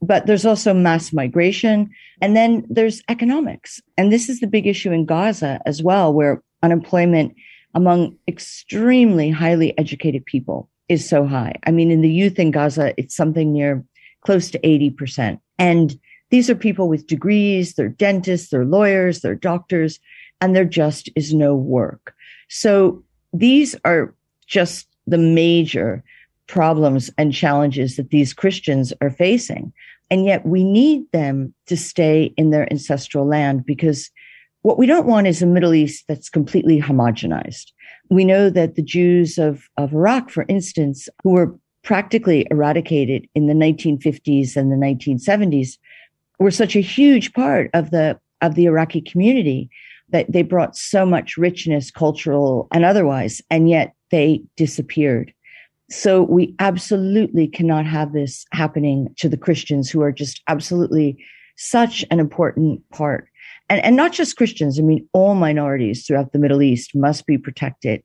But 0.00 0.26
there's 0.26 0.46
also 0.46 0.72
mass 0.72 1.12
migration. 1.12 1.90
And 2.20 2.36
then 2.36 2.64
there's 2.68 3.02
economics. 3.08 3.80
And 3.96 4.12
this 4.12 4.28
is 4.28 4.40
the 4.40 4.46
big 4.46 4.66
issue 4.66 4.92
in 4.92 5.06
Gaza 5.06 5.60
as 5.66 5.82
well, 5.82 6.12
where 6.12 6.42
unemployment 6.62 7.34
among 7.74 8.16
extremely 8.26 9.30
highly 9.30 9.76
educated 9.78 10.24
people 10.24 10.68
is 10.88 11.06
so 11.06 11.26
high. 11.26 11.54
I 11.66 11.70
mean, 11.70 11.90
in 11.90 12.00
the 12.00 12.10
youth 12.10 12.38
in 12.38 12.50
Gaza, 12.50 12.94
it's 12.96 13.14
something 13.14 13.52
near 13.52 13.84
close 14.24 14.50
to 14.50 14.58
80%. 14.60 15.38
And 15.58 15.98
these 16.30 16.50
are 16.50 16.54
people 16.54 16.88
with 16.88 17.06
degrees, 17.06 17.74
they're 17.74 17.88
dentists, 17.88 18.50
they're 18.50 18.64
lawyers, 18.64 19.20
they're 19.20 19.34
doctors, 19.34 19.98
and 20.40 20.54
there 20.54 20.64
just 20.64 21.08
is 21.16 21.34
no 21.34 21.54
work. 21.54 22.14
So 22.48 23.02
these 23.32 23.74
are 23.84 24.14
just 24.46 24.86
the 25.06 25.18
major 25.18 26.02
problems 26.48 27.10
and 27.16 27.32
challenges 27.32 27.96
that 27.96 28.10
these 28.10 28.34
Christians 28.34 28.92
are 29.00 29.10
facing. 29.10 29.72
And 30.10 30.24
yet 30.24 30.44
we 30.46 30.64
need 30.64 31.04
them 31.12 31.54
to 31.66 31.76
stay 31.76 32.32
in 32.36 32.50
their 32.50 32.70
ancestral 32.72 33.26
land 33.26 33.64
because 33.64 34.10
what 34.62 34.78
we 34.78 34.86
don't 34.86 35.06
want 35.06 35.26
is 35.26 35.42
a 35.42 35.46
Middle 35.46 35.74
East 35.74 36.04
that's 36.08 36.28
completely 36.28 36.80
homogenized. 36.80 37.72
we 38.10 38.24
know 38.24 38.50
that 38.50 38.74
the 38.74 38.82
Jews 38.82 39.38
of, 39.38 39.68
of 39.76 39.92
Iraq, 39.92 40.30
for 40.30 40.46
instance, 40.48 41.08
who 41.22 41.30
were 41.30 41.54
practically 41.84 42.46
eradicated 42.50 43.28
in 43.34 43.46
the 43.46 43.54
1950s 43.54 44.56
and 44.56 44.72
the 44.72 44.76
1970s, 44.76 45.78
were 46.38 46.50
such 46.50 46.74
a 46.74 46.80
huge 46.80 47.32
part 47.32 47.70
of 47.74 47.90
the 47.90 48.18
of 48.40 48.54
the 48.54 48.66
Iraqi 48.66 49.00
community 49.00 49.68
that 50.10 50.30
they 50.30 50.42
brought 50.42 50.76
so 50.76 51.04
much 51.04 51.36
richness, 51.36 51.90
cultural 51.90 52.68
and 52.72 52.84
otherwise, 52.84 53.42
and 53.50 53.68
yet 53.68 53.94
they 54.10 54.42
disappeared. 54.56 55.32
So 55.90 56.22
we 56.22 56.54
absolutely 56.58 57.48
cannot 57.48 57.86
have 57.86 58.12
this 58.12 58.44
happening 58.52 59.08
to 59.16 59.28
the 59.28 59.38
Christians 59.38 59.90
who 59.90 60.02
are 60.02 60.12
just 60.12 60.42
absolutely 60.46 61.24
such 61.56 62.04
an 62.10 62.20
important 62.20 62.88
part. 62.90 63.28
And, 63.70 63.82
and 63.82 63.96
not 63.96 64.12
just 64.12 64.36
Christians. 64.36 64.78
I 64.78 64.82
mean, 64.82 65.06
all 65.12 65.34
minorities 65.34 66.06
throughout 66.06 66.32
the 66.32 66.38
Middle 66.38 66.62
East 66.62 66.94
must 66.94 67.26
be 67.26 67.38
protected 67.38 68.02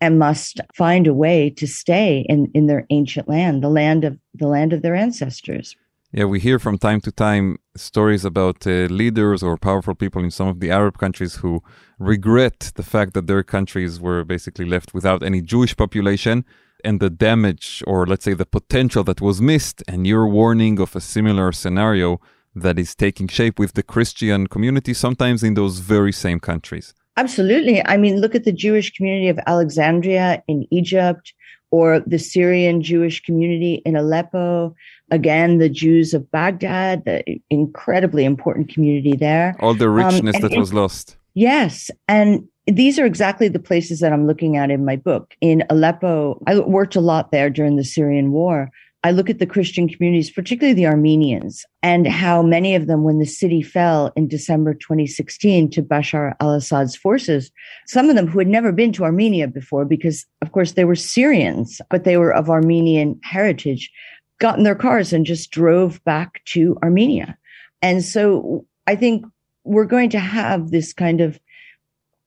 and 0.00 0.18
must 0.18 0.60
find 0.74 1.06
a 1.06 1.14
way 1.14 1.48
to 1.50 1.66
stay 1.66 2.26
in, 2.28 2.50
in 2.54 2.66
their 2.66 2.86
ancient 2.90 3.28
land, 3.28 3.62
the 3.62 3.68
land 3.68 4.04
of 4.04 4.18
the 4.34 4.48
land 4.48 4.72
of 4.72 4.82
their 4.82 4.94
ancestors. 4.94 5.76
Yeah, 6.12 6.24
we 6.26 6.40
hear 6.40 6.58
from 6.58 6.76
time 6.76 7.00
to 7.02 7.12
time 7.12 7.58
stories 7.74 8.24
about 8.24 8.66
uh, 8.66 8.88
leaders 8.90 9.42
or 9.42 9.56
powerful 9.56 9.94
people 9.94 10.22
in 10.22 10.30
some 10.30 10.48
of 10.48 10.60
the 10.60 10.70
Arab 10.70 10.98
countries 10.98 11.36
who 11.36 11.62
regret 11.98 12.72
the 12.74 12.82
fact 12.82 13.14
that 13.14 13.26
their 13.26 13.42
countries 13.42 13.98
were 13.98 14.22
basically 14.22 14.66
left 14.66 14.92
without 14.92 15.22
any 15.22 15.40
Jewish 15.40 15.74
population 15.74 16.44
and 16.84 17.00
the 17.00 17.10
damage 17.10 17.82
or 17.86 18.06
let's 18.06 18.24
say 18.24 18.34
the 18.34 18.46
potential 18.46 19.04
that 19.04 19.20
was 19.20 19.40
missed 19.40 19.82
and 19.88 20.06
your 20.06 20.26
warning 20.26 20.78
of 20.80 20.94
a 20.96 21.00
similar 21.00 21.52
scenario 21.52 22.20
that 22.54 22.78
is 22.78 22.94
taking 22.94 23.28
shape 23.28 23.58
with 23.58 23.72
the 23.74 23.82
Christian 23.82 24.46
community 24.46 24.94
sometimes 24.94 25.42
in 25.42 25.54
those 25.54 25.78
very 25.78 26.12
same 26.12 26.40
countries. 26.40 26.94
Absolutely. 27.16 27.84
I 27.84 27.96
mean, 27.96 28.20
look 28.20 28.34
at 28.34 28.44
the 28.44 28.52
Jewish 28.52 28.92
community 28.92 29.28
of 29.28 29.38
Alexandria 29.46 30.42
in 30.48 30.66
Egypt 30.70 31.34
or 31.70 32.00
the 32.00 32.18
Syrian 32.18 32.82
Jewish 32.82 33.22
community 33.22 33.82
in 33.86 33.96
Aleppo 33.96 34.74
again, 35.10 35.58
the 35.58 35.68
Jews 35.68 36.14
of 36.14 36.30
Baghdad, 36.30 37.04
the 37.04 37.22
incredibly 37.50 38.24
important 38.24 38.68
community 38.68 39.14
there. 39.16 39.56
All 39.60 39.74
the 39.74 39.88
richness 39.88 40.36
um, 40.36 40.42
that 40.42 40.56
was 40.56 40.72
lost. 40.72 41.16
Yes. 41.34 41.90
And 42.08 42.46
these 42.66 42.98
are 42.98 43.06
exactly 43.06 43.48
the 43.48 43.58
places 43.58 44.00
that 44.00 44.12
I'm 44.12 44.26
looking 44.26 44.56
at 44.56 44.70
in 44.70 44.84
my 44.84 44.96
book. 44.96 45.34
In 45.40 45.64
Aleppo, 45.68 46.40
I 46.46 46.58
worked 46.60 46.96
a 46.96 47.00
lot 47.00 47.32
there 47.32 47.50
during 47.50 47.76
the 47.76 47.84
Syrian 47.84 48.30
war. 48.32 48.70
I 49.04 49.10
look 49.10 49.28
at 49.28 49.40
the 49.40 49.46
Christian 49.46 49.88
communities, 49.88 50.30
particularly 50.30 50.74
the 50.74 50.86
Armenians, 50.86 51.64
and 51.82 52.06
how 52.06 52.40
many 52.40 52.76
of 52.76 52.86
them, 52.86 53.02
when 53.02 53.18
the 53.18 53.26
city 53.26 53.60
fell 53.60 54.12
in 54.14 54.28
December 54.28 54.74
2016 54.74 55.70
to 55.70 55.82
Bashar 55.82 56.34
al 56.38 56.54
Assad's 56.54 56.94
forces, 56.94 57.50
some 57.88 58.08
of 58.08 58.14
them 58.14 58.28
who 58.28 58.38
had 58.38 58.46
never 58.46 58.70
been 58.70 58.92
to 58.92 59.02
Armenia 59.02 59.48
before, 59.48 59.84
because 59.84 60.24
of 60.40 60.52
course 60.52 60.72
they 60.72 60.84
were 60.84 60.94
Syrians, 60.94 61.80
but 61.90 62.04
they 62.04 62.16
were 62.16 62.32
of 62.32 62.48
Armenian 62.48 63.18
heritage, 63.24 63.90
got 64.38 64.56
in 64.56 64.62
their 64.62 64.76
cars 64.76 65.12
and 65.12 65.26
just 65.26 65.50
drove 65.50 66.02
back 66.04 66.40
to 66.44 66.78
Armenia. 66.84 67.36
And 67.80 68.04
so 68.04 68.64
I 68.86 68.94
think 68.94 69.24
we're 69.64 69.84
going 69.84 70.10
to 70.10 70.20
have 70.20 70.70
this 70.70 70.92
kind 70.92 71.20
of 71.20 71.40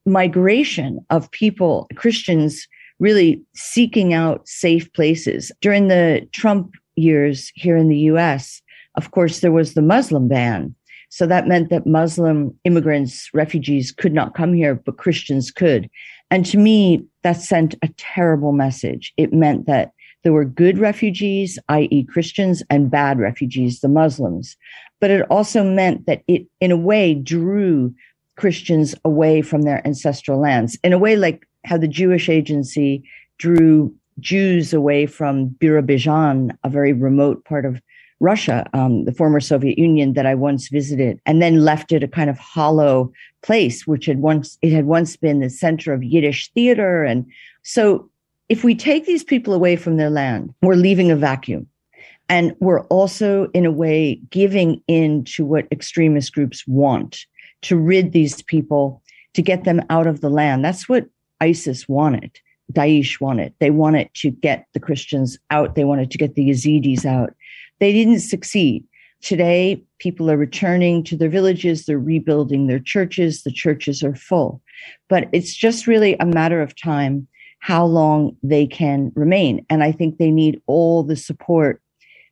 migration 0.05 1.03
of 1.09 1.31
people, 1.31 1.87
Christians 1.95 2.67
really 2.99 3.41
seeking 3.55 4.13
out 4.13 4.47
safe 4.47 4.91
places. 4.93 5.51
During 5.61 5.87
the 5.87 6.27
Trump 6.31 6.73
years 6.95 7.51
here 7.55 7.75
in 7.75 7.89
the 7.89 7.97
US, 8.11 8.61
of 8.95 9.11
course, 9.11 9.39
there 9.39 9.51
was 9.51 9.73
the 9.73 9.81
Muslim 9.81 10.27
ban. 10.27 10.73
So 11.09 11.25
that 11.27 11.47
meant 11.47 11.69
that 11.69 11.85
Muslim 11.85 12.57
immigrants, 12.63 13.29
refugees 13.33 13.91
could 13.91 14.13
not 14.13 14.35
come 14.35 14.53
here, 14.53 14.75
but 14.75 14.97
Christians 14.97 15.51
could. 15.51 15.89
And 16.31 16.45
to 16.47 16.57
me, 16.57 17.05
that 17.23 17.37
sent 17.37 17.75
a 17.81 17.89
terrible 17.97 18.51
message. 18.51 19.13
It 19.17 19.31
meant 19.31 19.67
that 19.67 19.91
there 20.23 20.33
were 20.33 20.45
good 20.45 20.79
refugees, 20.79 21.59
i.e., 21.69 22.03
Christians, 22.05 22.63
and 22.69 22.89
bad 22.89 23.19
refugees, 23.19 23.79
the 23.79 23.87
Muslims. 23.87 24.57
But 24.99 25.11
it 25.11 25.25
also 25.29 25.63
meant 25.63 26.07
that 26.07 26.23
it, 26.27 26.47
in 26.59 26.71
a 26.71 26.77
way, 26.77 27.13
drew 27.13 27.93
Christians 28.35 28.95
away 29.03 29.41
from 29.41 29.63
their 29.63 29.85
ancestral 29.87 30.39
lands, 30.39 30.77
in 30.83 30.93
a 30.93 30.97
way 30.97 31.15
like 31.15 31.47
how 31.65 31.77
the 31.77 31.87
Jewish 31.87 32.29
agency 32.29 33.03
drew 33.37 33.93
Jews 34.19 34.73
away 34.73 35.05
from 35.05 35.49
Birobidzhan, 35.49 36.57
a 36.63 36.69
very 36.69 36.93
remote 36.93 37.43
part 37.45 37.65
of 37.65 37.81
Russia, 38.21 38.65
um, 38.73 39.03
the 39.05 39.11
former 39.11 39.41
Soviet 39.41 39.77
Union 39.77 40.13
that 40.13 40.25
I 40.25 40.35
once 40.35 40.69
visited, 40.69 41.19
and 41.25 41.41
then 41.41 41.65
left 41.65 41.91
it 41.91 42.03
a 42.03 42.07
kind 42.07 42.29
of 42.29 42.37
hollow 42.37 43.11
place, 43.41 43.85
which 43.85 44.05
had 44.05 44.19
once 44.19 44.57
it 44.61 44.71
had 44.71 44.85
once 44.85 45.17
been 45.17 45.41
the 45.41 45.49
center 45.49 45.93
of 45.93 46.03
Yiddish 46.03 46.51
theater. 46.53 47.03
And 47.03 47.25
so 47.63 48.09
if 48.47 48.63
we 48.63 48.73
take 48.73 49.05
these 49.05 49.23
people 49.23 49.53
away 49.53 49.75
from 49.75 49.97
their 49.97 50.09
land, 50.09 50.53
we're 50.61 50.75
leaving 50.75 51.11
a 51.11 51.15
vacuum. 51.15 51.67
And 52.29 52.55
we're 52.59 52.81
also, 52.85 53.49
in 53.53 53.65
a 53.65 53.71
way, 53.71 54.15
giving 54.31 54.81
in 54.87 55.25
to 55.25 55.45
what 55.45 55.67
extremist 55.71 56.33
groups 56.33 56.65
want 56.65 57.25
to 57.63 57.77
rid 57.77 58.11
these 58.11 58.41
people, 58.43 59.01
to 59.33 59.41
get 59.41 59.63
them 59.63 59.81
out 59.89 60.07
of 60.07 60.21
the 60.21 60.29
land. 60.29 60.63
That's 60.63 60.87
what 60.87 61.07
ISIS 61.41 61.87
wanted. 61.87 62.39
Daesh 62.71 63.19
wanted. 63.21 63.53
They 63.59 63.69
wanted 63.69 64.09
to 64.15 64.31
get 64.31 64.65
the 64.73 64.79
Christians 64.79 65.37
out. 65.51 65.75
They 65.75 65.83
wanted 65.83 66.11
to 66.11 66.17
get 66.17 66.35
the 66.35 66.49
Yazidis 66.49 67.05
out. 67.05 67.33
They 67.79 67.93
didn't 67.93 68.21
succeed. 68.21 68.83
Today, 69.21 69.83
people 69.99 70.29
are 70.29 70.37
returning 70.37 71.03
to 71.05 71.17
their 71.17 71.29
villages. 71.29 71.85
They're 71.85 71.99
rebuilding 71.99 72.67
their 72.67 72.79
churches. 72.79 73.43
The 73.43 73.51
churches 73.51 74.03
are 74.03 74.15
full. 74.15 74.61
But 75.09 75.29
it's 75.31 75.55
just 75.55 75.87
really 75.87 76.15
a 76.19 76.25
matter 76.25 76.61
of 76.61 76.79
time 76.79 77.27
how 77.59 77.85
long 77.85 78.35
they 78.43 78.67
can 78.67 79.11
remain. 79.15 79.65
And 79.69 79.83
I 79.83 79.91
think 79.91 80.17
they 80.17 80.29
need 80.29 80.61
all 80.67 81.03
the 81.03 81.15
support 81.15 81.81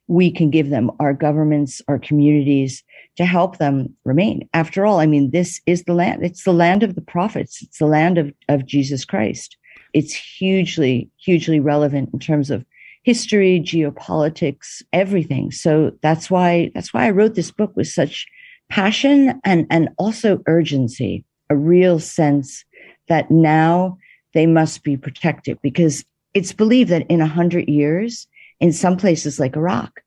we 0.06 0.30
can 0.30 0.50
give 0.50 0.70
them, 0.70 0.90
our 1.00 1.12
governments, 1.12 1.80
our 1.88 1.98
communities, 1.98 2.82
to 3.16 3.24
help 3.24 3.58
them 3.58 3.94
remain. 4.04 4.48
After 4.52 4.84
all, 4.84 5.00
I 5.00 5.06
mean, 5.06 5.30
this 5.30 5.60
is 5.66 5.84
the 5.84 5.94
land, 5.94 6.24
it's 6.24 6.44
the 6.44 6.52
land 6.52 6.82
of 6.82 6.94
the 6.94 7.00
prophets, 7.00 7.62
it's 7.62 7.78
the 7.78 7.86
land 7.86 8.18
of, 8.18 8.32
of 8.48 8.66
Jesus 8.66 9.04
Christ. 9.04 9.56
It's 9.92 10.14
hugely, 10.14 11.08
hugely 11.16 11.60
relevant 11.60 12.10
in 12.12 12.18
terms 12.18 12.50
of 12.50 12.64
history, 13.04 13.60
geopolitics, 13.60 14.82
everything. 14.92 15.52
So 15.52 15.92
that's 16.02 16.30
why 16.30 16.70
that's 16.74 16.92
why 16.92 17.06
I 17.06 17.10
wrote 17.10 17.34
this 17.34 17.50
book 17.50 17.76
with 17.76 17.86
such 17.86 18.26
passion 18.70 19.40
and, 19.44 19.66
and 19.70 19.90
also 19.98 20.42
urgency, 20.46 21.24
a 21.50 21.56
real 21.56 22.00
sense 22.00 22.64
that 23.08 23.30
now 23.30 23.98
they 24.32 24.46
must 24.46 24.82
be 24.82 24.96
protected 24.96 25.58
because 25.62 26.04
it's 26.32 26.52
believed 26.52 26.90
that 26.90 27.06
in 27.08 27.20
a 27.20 27.26
hundred 27.26 27.68
years, 27.68 28.26
in 28.64 28.72
some 28.72 28.96
places 28.96 29.38
like 29.38 29.56
Iraq, 29.56 30.00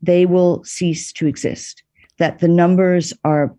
they 0.00 0.24
will 0.24 0.62
cease 0.62 1.12
to 1.14 1.26
exist, 1.26 1.82
that 2.18 2.38
the 2.38 2.46
numbers 2.62 3.12
are 3.24 3.52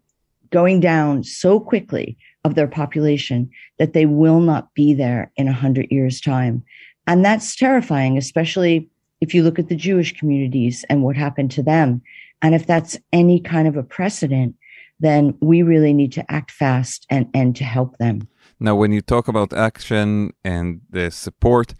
going 0.49 0.79
down 0.79 1.25
so 1.25 1.59
quickly 1.59 2.17
of 2.45 2.55
their 2.55 2.71
population 2.81 3.49
that 3.79 3.91
they 3.91 4.05
will 4.05 4.39
not 4.39 4.73
be 4.73 4.93
there 4.93 5.29
in 5.35 5.49
a 5.49 5.59
hundred 5.63 5.87
years 5.91 6.21
time. 6.21 6.63
And 7.05 7.25
that's 7.25 7.57
terrifying, 7.57 8.17
especially 8.17 8.89
if 9.19 9.33
you 9.33 9.43
look 9.43 9.59
at 9.59 9.67
the 9.67 9.75
Jewish 9.75 10.17
communities 10.17 10.85
and 10.89 11.03
what 11.03 11.17
happened 11.17 11.51
to 11.51 11.63
them. 11.63 12.01
And 12.41 12.55
if 12.55 12.65
that's 12.65 12.97
any 13.11 13.41
kind 13.41 13.67
of 13.67 13.75
a 13.75 13.83
precedent, 13.83 14.55
then 15.01 15.37
we 15.41 15.63
really 15.63 15.93
need 15.93 16.13
to 16.13 16.31
act 16.31 16.49
fast 16.49 17.05
and, 17.09 17.29
and 17.33 17.57
to 17.57 17.65
help 17.65 17.97
them. 17.97 18.29
Now, 18.61 18.75
when 18.77 18.93
you 18.93 19.01
talk 19.01 19.27
about 19.27 19.51
action 19.51 20.31
and 20.45 20.79
the 20.89 21.11
support, 21.11 21.73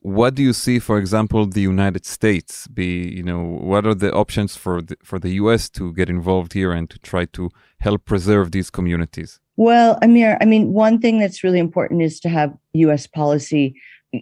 what 0.00 0.34
do 0.34 0.42
you 0.42 0.52
see, 0.52 0.78
for 0.78 0.98
example, 0.98 1.46
the 1.46 1.60
United 1.60 2.06
States 2.06 2.66
be? 2.66 3.08
You 3.16 3.22
know, 3.22 3.42
what 3.42 3.86
are 3.86 3.94
the 3.94 4.12
options 4.12 4.56
for 4.56 4.80
the, 4.80 4.96
for 5.02 5.18
the 5.18 5.30
U.S. 5.42 5.68
to 5.70 5.92
get 5.92 6.08
involved 6.08 6.54
here 6.54 6.72
and 6.72 6.88
to 6.90 6.98
try 7.00 7.26
to 7.26 7.50
help 7.80 8.06
preserve 8.06 8.52
these 8.52 8.70
communities? 8.70 9.40
Well, 9.56 9.98
Amir, 10.00 10.38
I 10.40 10.46
mean, 10.46 10.72
one 10.72 11.00
thing 11.00 11.18
that's 11.18 11.44
really 11.44 11.58
important 11.58 12.02
is 12.02 12.18
to 12.20 12.30
have 12.30 12.56
U.S. 12.72 13.06
policy 13.06 13.74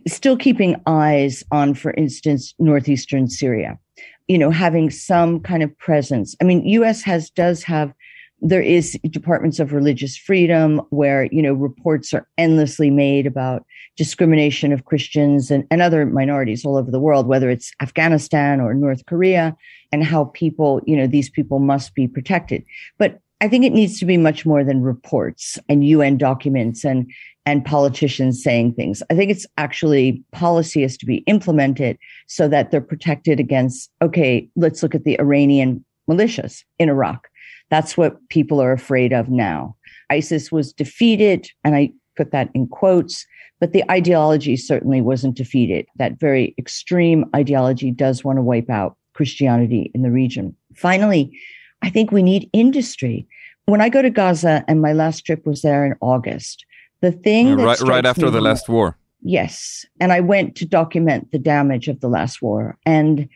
still 0.09 0.37
keeping 0.37 0.77
eyes 0.87 1.45
on, 1.53 1.75
for 1.75 1.93
instance, 1.93 2.55
northeastern 2.59 3.29
Syria. 3.29 3.79
You 4.27 4.37
know, 4.37 4.51
having 4.51 4.91
some 4.91 5.41
kind 5.41 5.63
of 5.63 5.77
presence. 5.79 6.37
I 6.41 6.45
mean, 6.45 6.67
U.S. 6.67 7.03
has 7.03 7.31
does 7.31 7.63
have 7.63 7.95
there 8.41 8.63
is 8.63 8.97
departments 9.11 9.59
of 9.59 9.73
religious 9.73 10.17
freedom 10.17 10.81
where 10.91 11.25
you 11.25 11.43
know 11.43 11.53
reports 11.53 12.15
are 12.15 12.27
endlessly 12.39 12.91
made 12.91 13.27
about 13.27 13.65
discrimination 13.97 14.73
of 14.73 14.85
christians 14.85 15.51
and, 15.51 15.67
and 15.71 15.83
other 15.83 16.07
minorities 16.07 16.65
all 16.65 16.77
over 16.77 16.91
the 16.91 17.01
world 17.01 17.27
whether 17.27 17.51
it's 17.51 17.73
afghanistan 17.83 18.61
or 18.61 18.75
north 18.75 19.05
korea 19.07 19.57
and 19.93 20.05
how 20.05 20.27
people 20.27 20.81
you 20.87 20.97
know 20.97 21.07
these 21.07 21.31
people 21.31 21.59
must 21.59 21.95
be 21.95 22.07
protected. 22.07 22.65
But 22.99 23.21
i 23.41 23.49
think 23.49 23.65
it 23.65 23.73
needs 23.73 23.99
to 23.99 24.05
be 24.05 24.17
much 24.17 24.45
more 24.45 24.65
than 24.65 24.83
reports 24.83 25.59
and 25.69 25.83
un 25.83 26.17
documents 26.17 26.85
and 26.85 27.11
and 27.47 27.65
politicians 27.65 28.43
saying 28.43 28.75
things. 28.75 29.03
I 29.09 29.15
think 29.15 29.31
it's 29.31 29.47
actually 29.57 30.23
policy 30.33 30.83
has 30.83 30.99
to 30.99 31.07
be 31.07 31.19
implemented 31.27 31.97
so 32.27 32.47
that 32.47 32.71
they're 32.71 32.81
protected 32.81 33.41
against 33.41 33.91
okay 34.03 34.49
let's 34.57 34.83
look 34.83 34.95
at 34.95 35.05
the 35.05 35.19
iranian 35.21 35.85
militias 36.11 36.65
in 36.79 36.89
iraq 36.89 37.29
that's 37.71 37.97
what 37.97 38.17
people 38.29 38.61
are 38.61 38.73
afraid 38.73 39.13
of 39.13 39.29
now. 39.29 39.77
ISIS 40.11 40.51
was 40.51 40.73
defeated, 40.73 41.49
and 41.65 41.75
I 41.75 41.93
put 42.17 42.31
that 42.33 42.51
in 42.55 42.67
quotes, 42.67 43.27
but 43.61 43.73
the 43.73 43.89
ideology 43.91 44.57
certainly 44.57 45.01
wasn't 45.01 45.37
defeated. 45.37 45.87
That 45.97 46.19
very 46.19 46.55
extreme 46.59 47.25
ideology 47.35 47.91
does 47.91 48.25
want 48.25 48.39
to 48.39 48.43
wipe 48.43 48.71
out 48.71 48.97
Christianity 49.15 49.91
in 49.95 50.03
the 50.03 50.11
region. 50.11 50.55
Finally, 50.75 51.37
I 51.83 51.91
think 51.91 52.11
we 52.11 52.23
need 52.23 52.49
industry. 52.53 53.27
When 53.67 53.81
I 53.81 53.89
go 53.89 54.01
to 54.01 54.11
Gaza, 54.11 54.65
and 54.67 54.81
my 54.81 54.93
last 54.93 55.27
trip 55.27 55.45
was 55.45 55.63
there 55.63 55.85
in 55.85 55.95
August, 56.01 56.65
the 57.01 57.13
thing 57.13 57.57
that 57.57 57.65
right, 57.65 57.81
right 57.81 58.07
after 58.07 58.31
the 58.31 58.41
last 58.41 58.69
war. 58.69 58.97
Yes. 59.23 59.85
And 60.01 60.13
I 60.13 60.21
went 60.21 60.55
to 60.57 60.65
document 60.65 61.31
the 61.33 61.39
damage 61.39 61.89
of 61.89 62.01
the 62.01 62.09
last 62.09 62.41
war. 62.41 62.79
And 62.87 63.29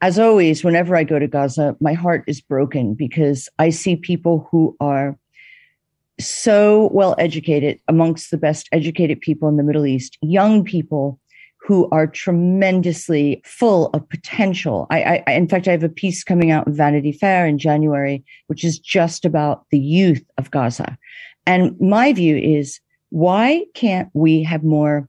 as 0.00 0.18
always, 0.18 0.62
whenever 0.62 0.96
I 0.96 1.04
go 1.04 1.18
to 1.18 1.26
Gaza, 1.26 1.76
my 1.80 1.92
heart 1.92 2.24
is 2.26 2.40
broken 2.40 2.94
because 2.94 3.48
I 3.58 3.70
see 3.70 3.96
people 3.96 4.48
who 4.50 4.76
are 4.80 5.18
so 6.20 6.90
well 6.92 7.14
educated, 7.18 7.80
amongst 7.88 8.30
the 8.30 8.38
best 8.38 8.68
educated 8.72 9.20
people 9.20 9.48
in 9.48 9.56
the 9.56 9.62
Middle 9.62 9.86
East, 9.86 10.18
young 10.20 10.64
people 10.64 11.20
who 11.60 11.88
are 11.90 12.06
tremendously 12.06 13.42
full 13.44 13.88
of 13.88 14.08
potential. 14.08 14.86
I, 14.90 15.22
I, 15.26 15.32
in 15.32 15.48
fact, 15.48 15.68
I 15.68 15.72
have 15.72 15.82
a 15.82 15.88
piece 15.88 16.24
coming 16.24 16.50
out 16.50 16.66
in 16.66 16.72
Vanity 16.72 17.12
Fair 17.12 17.46
in 17.46 17.58
January, 17.58 18.24
which 18.46 18.64
is 18.64 18.78
just 18.78 19.24
about 19.24 19.66
the 19.70 19.78
youth 19.78 20.24
of 20.38 20.50
Gaza. 20.50 20.96
And 21.46 21.78
my 21.80 22.12
view 22.12 22.36
is, 22.36 22.80
why 23.10 23.64
can't 23.74 24.08
we 24.14 24.42
have 24.44 24.64
more 24.64 25.08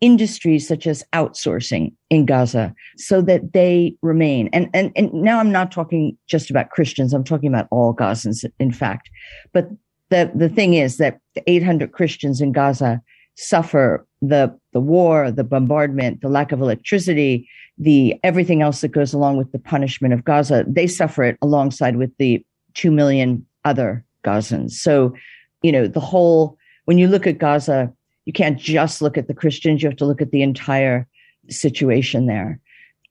industries 0.00 0.66
such 0.66 0.86
as 0.86 1.04
outsourcing 1.12 1.92
in 2.08 2.26
Gaza 2.26 2.74
so 2.96 3.20
that 3.22 3.52
they 3.52 3.96
remain? 4.02 4.48
And, 4.52 4.68
and, 4.74 4.92
and 4.96 5.12
now 5.12 5.38
I'm 5.38 5.52
not 5.52 5.72
talking 5.72 6.16
just 6.26 6.50
about 6.50 6.70
Christians. 6.70 7.12
I'm 7.12 7.24
talking 7.24 7.48
about 7.48 7.68
all 7.70 7.94
Gazans, 7.94 8.44
in 8.58 8.72
fact. 8.72 9.10
But 9.52 9.68
the, 10.10 10.30
the 10.34 10.48
thing 10.48 10.74
is 10.74 10.96
that 10.96 11.20
the 11.34 11.48
800 11.48 11.92
Christians 11.92 12.40
in 12.40 12.52
Gaza 12.52 13.00
suffer 13.36 14.06
the, 14.20 14.56
the 14.72 14.80
war, 14.80 15.30
the 15.30 15.44
bombardment, 15.44 16.20
the 16.20 16.28
lack 16.28 16.52
of 16.52 16.60
electricity, 16.60 17.48
the 17.78 18.14
everything 18.22 18.60
else 18.60 18.82
that 18.82 18.88
goes 18.88 19.14
along 19.14 19.38
with 19.38 19.50
the 19.52 19.58
punishment 19.58 20.12
of 20.12 20.24
Gaza. 20.24 20.64
They 20.68 20.86
suffer 20.86 21.24
it 21.24 21.38
alongside 21.40 21.96
with 21.96 22.10
the 22.18 22.44
2 22.74 22.90
million 22.90 23.46
other 23.64 24.04
Gazans. 24.24 24.72
So, 24.72 25.14
you 25.62 25.72
know, 25.72 25.86
the 25.86 26.00
whole, 26.00 26.58
when 26.84 26.98
you 26.98 27.08
look 27.08 27.26
at 27.26 27.38
Gaza, 27.38 27.92
you 28.26 28.32
can't 28.32 28.58
just 28.58 29.02
look 29.02 29.16
at 29.16 29.28
the 29.28 29.34
Christians, 29.34 29.82
you 29.82 29.88
have 29.88 29.98
to 29.98 30.04
look 30.04 30.20
at 30.22 30.30
the 30.30 30.42
entire 30.42 31.06
situation 31.48 32.26
there. 32.26 32.60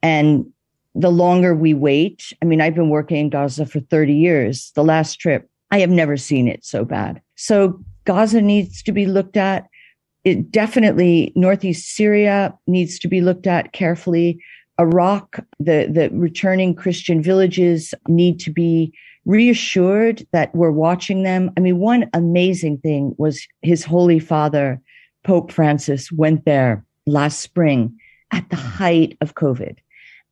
And 0.02 0.46
the 0.96 1.12
longer 1.12 1.56
we 1.56 1.74
wait, 1.74 2.34
I 2.42 2.46
mean, 2.46 2.62
I've 2.62 2.76
been 2.76 2.90
working 2.90 3.18
in 3.18 3.30
Gaza 3.30 3.66
for 3.66 3.80
30 3.80 4.14
years. 4.14 4.72
The 4.76 4.84
last 4.84 5.20
trip, 5.20 5.50
I 5.72 5.80
have 5.80 5.90
never 5.90 6.18
seen 6.18 6.48
it 6.48 6.64
so 6.66 6.84
bad. 6.84 7.22
So 7.36 7.80
Gaza 8.06 8.42
needs 8.42 8.82
to 8.84 8.92
be 8.92 9.06
looked 9.06 9.38
at. 9.38 9.68
It 10.24 10.52
definitely, 10.52 11.32
Northeast 11.36 11.96
Syria 11.96 12.54
needs 12.68 13.00
to 13.00 13.08
be 13.08 13.22
looked 13.22 13.48
at 13.48 13.72
carefully. 13.72 14.44
Iraq, 14.80 15.40
the, 15.60 15.90
the 15.92 16.10
returning 16.14 16.74
Christian 16.74 17.22
villages 17.22 17.94
need 18.08 18.40
to 18.42 18.52
be 18.52 18.94
reassured 19.26 20.26
that 20.32 20.54
we're 20.56 20.72
watching 20.72 21.24
them. 21.24 21.52
I 21.56 21.60
mean, 21.60 21.78
one 21.78 22.10
amazing 22.14 22.80
thing 22.80 23.14
was 23.18 23.46
his 23.62 23.84
Holy 23.84 24.20
Father, 24.20 24.82
Pope 25.30 25.52
Francis, 25.52 26.12
went 26.12 26.46
there 26.46 26.84
last 27.06 27.40
spring 27.40 27.96
at 28.32 28.50
the 28.50 28.56
height 28.56 29.16
of 29.22 29.36
COVID. 29.36 29.76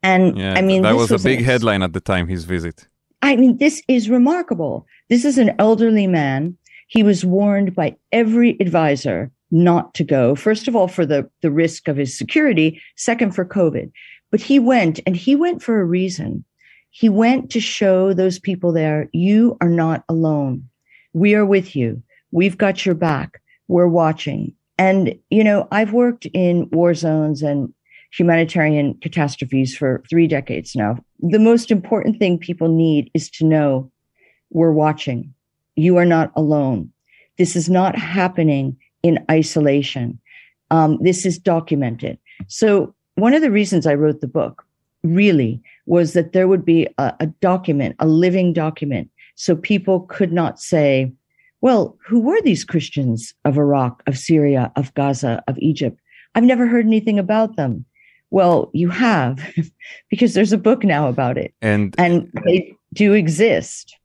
And 0.01 0.36
Yeah, 0.36 0.55
I 0.55 0.63
mean, 0.63 0.81
that 0.81 0.93
this 0.93 1.12
was, 1.12 1.23
a 1.23 1.23
big 1.23 1.39
an 1.39 1.45
headline 1.45 1.83
at 1.83 1.93
the 1.93 1.99
time, 1.99 2.27
his 2.27 2.45
visit. 2.45 2.88
I 3.21 3.36
mean, 3.36 3.57
this 3.57 3.83
is 3.88 4.10
remarkable. 4.10 4.88
This 5.07 5.23
is 5.23 5.38
an 5.38 5.51
elderly 5.60 6.07
man. 6.07 6.57
He 6.88 7.03
was 7.03 7.23
warned 7.23 7.75
by 7.75 7.95
every 8.12 8.57
advisor 8.60 9.29
not 9.51 9.93
to 9.93 10.03
go. 10.03 10.33
First 10.33 10.67
of 10.67 10.75
all, 10.75 10.88
for 10.88 11.05
the, 11.05 11.29
the 11.43 11.51
risk 11.51 11.88
of 11.88 11.97
his 11.97 12.17
security. 12.17 12.81
Second, 12.95 13.36
for 13.36 13.45
COVID. 13.45 13.91
But 14.31 14.41
he 14.41 14.57
went 14.57 14.99
and 15.05 15.15
he 15.15 15.36
went 15.36 15.62
for 15.62 15.79
a 15.79 15.86
reason. 15.86 16.43
He 16.89 17.07
went 17.07 17.51
to 17.51 17.60
show 17.60 18.13
those 18.13 18.39
people 18.39 18.73
there, 18.73 19.10
you 19.13 19.57
are 19.62 19.69
not 19.69 20.03
alone. 20.10 20.69
We 21.13 21.36
are 21.36 21.45
with 21.45 21.75
you. 21.75 22.01
We've 22.31 22.57
got 22.57 22.83
your 22.83 22.95
back. 22.95 23.43
We're 23.67 23.88
watching. 23.88 24.55
And, 24.77 25.17
you 25.29 25.43
know, 25.43 25.67
I've 25.71 25.93
worked 25.93 26.27
in 26.33 26.69
war 26.71 26.93
zones 26.93 27.41
and 27.41 27.73
humanitarian 28.11 28.95
catastrophes 29.01 29.75
for 29.75 30.03
three 30.09 30.27
decades 30.27 30.75
now. 30.75 30.97
The 31.19 31.39
most 31.39 31.71
important 31.71 32.19
thing 32.19 32.37
people 32.37 32.69
need 32.69 33.09
is 33.13 33.29
to 33.31 33.45
know 33.45 33.91
we're 34.51 34.71
watching. 34.71 35.33
You 35.75 35.97
are 35.97 36.05
not 36.05 36.31
alone. 36.35 36.91
This 37.37 37.55
is 37.55 37.69
not 37.69 37.95
happening 37.97 38.77
in 39.03 39.23
isolation. 39.29 40.19
Um, 40.71 40.97
this 41.01 41.25
is 41.25 41.37
documented. 41.37 42.17
So 42.47 42.93
one 43.15 43.33
of 43.33 43.41
the 43.41 43.51
reasons 43.51 43.85
I 43.85 43.93
wrote 43.93 44.21
the 44.21 44.27
book 44.27 44.65
really 45.03 45.61
was 45.85 46.13
that 46.13 46.33
there 46.33 46.47
would 46.47 46.65
be 46.65 46.87
a, 46.97 47.13
a 47.19 47.27
document, 47.41 47.95
a 47.99 48.07
living 48.07 48.53
document. 48.53 49.09
So 49.35 49.55
people 49.55 50.01
could 50.01 50.33
not 50.33 50.59
say, 50.59 51.11
well, 51.61 51.97
who 52.07 52.19
were 52.19 52.41
these 52.41 52.63
Christians 52.63 53.33
of 53.45 53.57
Iraq, 53.57 54.03
of 54.07 54.17
Syria, 54.17 54.71
of 54.75 54.93
Gaza, 54.93 55.43
of 55.47 55.57
Egypt? 55.59 55.99
I've 56.35 56.43
never 56.43 56.67
heard 56.67 56.85
anything 56.85 57.17
about 57.17 57.55
them. 57.55 57.85
Well, 58.29 58.69
you 58.73 58.89
have, 58.89 59.39
because 60.09 60.33
there's 60.33 60.51
a 60.51 60.57
book 60.57 60.83
now 60.83 61.07
about 61.07 61.37
it, 61.37 61.53
And 61.61 61.95
and 61.97 62.29
they 62.45 62.75
do 62.93 63.13
exist. 63.13 63.95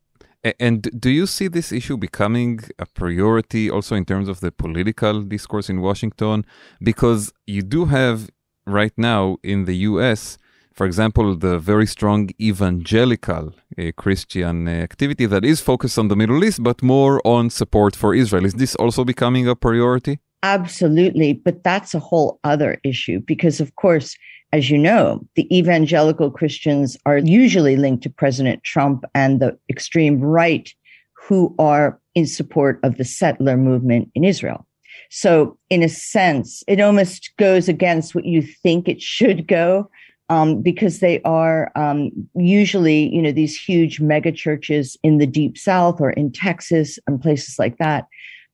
And 0.59 0.89
do 0.99 1.09
you 1.09 1.25
see 1.25 1.47
this 1.47 1.71
issue 1.71 1.95
becoming 1.95 2.59
a 2.77 2.85
priority 2.85 3.69
also 3.69 3.95
in 3.95 4.03
terms 4.03 4.27
of 4.27 4.41
the 4.41 4.51
political 4.51 5.21
discourse 5.21 5.69
in 5.69 5.79
Washington? 5.79 6.45
Because 6.81 7.31
you 7.47 7.61
do 7.61 7.85
have 7.85 8.29
right 8.65 8.91
now 8.97 9.37
in 9.41 9.65
the 9.65 9.75
US, 9.89 10.37
for 10.73 10.85
example, 10.85 11.35
the 11.35 11.59
very 11.59 11.85
strong 11.85 12.29
evangelical 12.41 13.53
uh, 13.77 13.91
Christian 13.95 14.67
uh, 14.67 14.71
activity 14.71 15.25
that 15.27 15.45
is 15.45 15.61
focused 15.61 15.97
on 15.99 16.07
the 16.07 16.15
Middle 16.15 16.43
East, 16.43 16.63
but 16.63 16.81
more 16.81 17.21
on 17.25 17.49
support 17.49 17.95
for 17.95 18.15
Israel. 18.15 18.45
Is 18.45 18.55
this 18.55 18.75
also 18.75 19.05
becoming 19.05 19.47
a 19.47 19.55
priority? 19.55 20.19
Absolutely. 20.41 21.33
But 21.33 21.63
that's 21.63 21.93
a 21.93 21.99
whole 21.99 22.39
other 22.43 22.79
issue 22.83 23.19
because, 23.19 23.61
of 23.61 23.75
course, 23.75 24.17
as 24.51 24.69
you 24.69 24.77
know, 24.77 25.25
the 25.35 25.47
evangelical 25.55 26.29
Christians 26.29 26.97
are 27.05 27.17
usually 27.19 27.75
linked 27.77 28.03
to 28.03 28.09
President 28.09 28.63
Trump 28.63 29.05
and 29.15 29.39
the 29.39 29.57
extreme 29.69 30.19
right 30.19 30.73
who 31.13 31.55
are 31.57 31.99
in 32.15 32.27
support 32.27 32.79
of 32.83 32.97
the 32.97 33.05
settler 33.05 33.57
movement 33.57 34.11
in 34.15 34.23
Israel. 34.23 34.67
So, 35.09 35.57
in 35.69 35.81
a 35.83 35.89
sense, 35.89 36.63
it 36.67 36.81
almost 36.81 37.31
goes 37.37 37.69
against 37.69 38.13
what 38.13 38.25
you 38.25 38.41
think 38.41 38.87
it 38.87 39.01
should 39.01 39.47
go 39.47 39.89
um, 40.33 40.61
because 40.61 40.99
they 40.99 41.21
are 41.21 41.71
um, 41.75 42.09
usually, 42.35 43.13
you 43.13 43.21
know, 43.21 43.31
these 43.31 43.55
huge 43.55 43.99
mega 43.99 44.31
churches 44.31 44.97
in 45.03 45.17
the 45.19 45.27
deep 45.27 45.57
south 45.57 46.01
or 46.01 46.11
in 46.11 46.31
Texas 46.31 46.97
and 47.05 47.21
places 47.21 47.59
like 47.59 47.77
that 47.77 48.07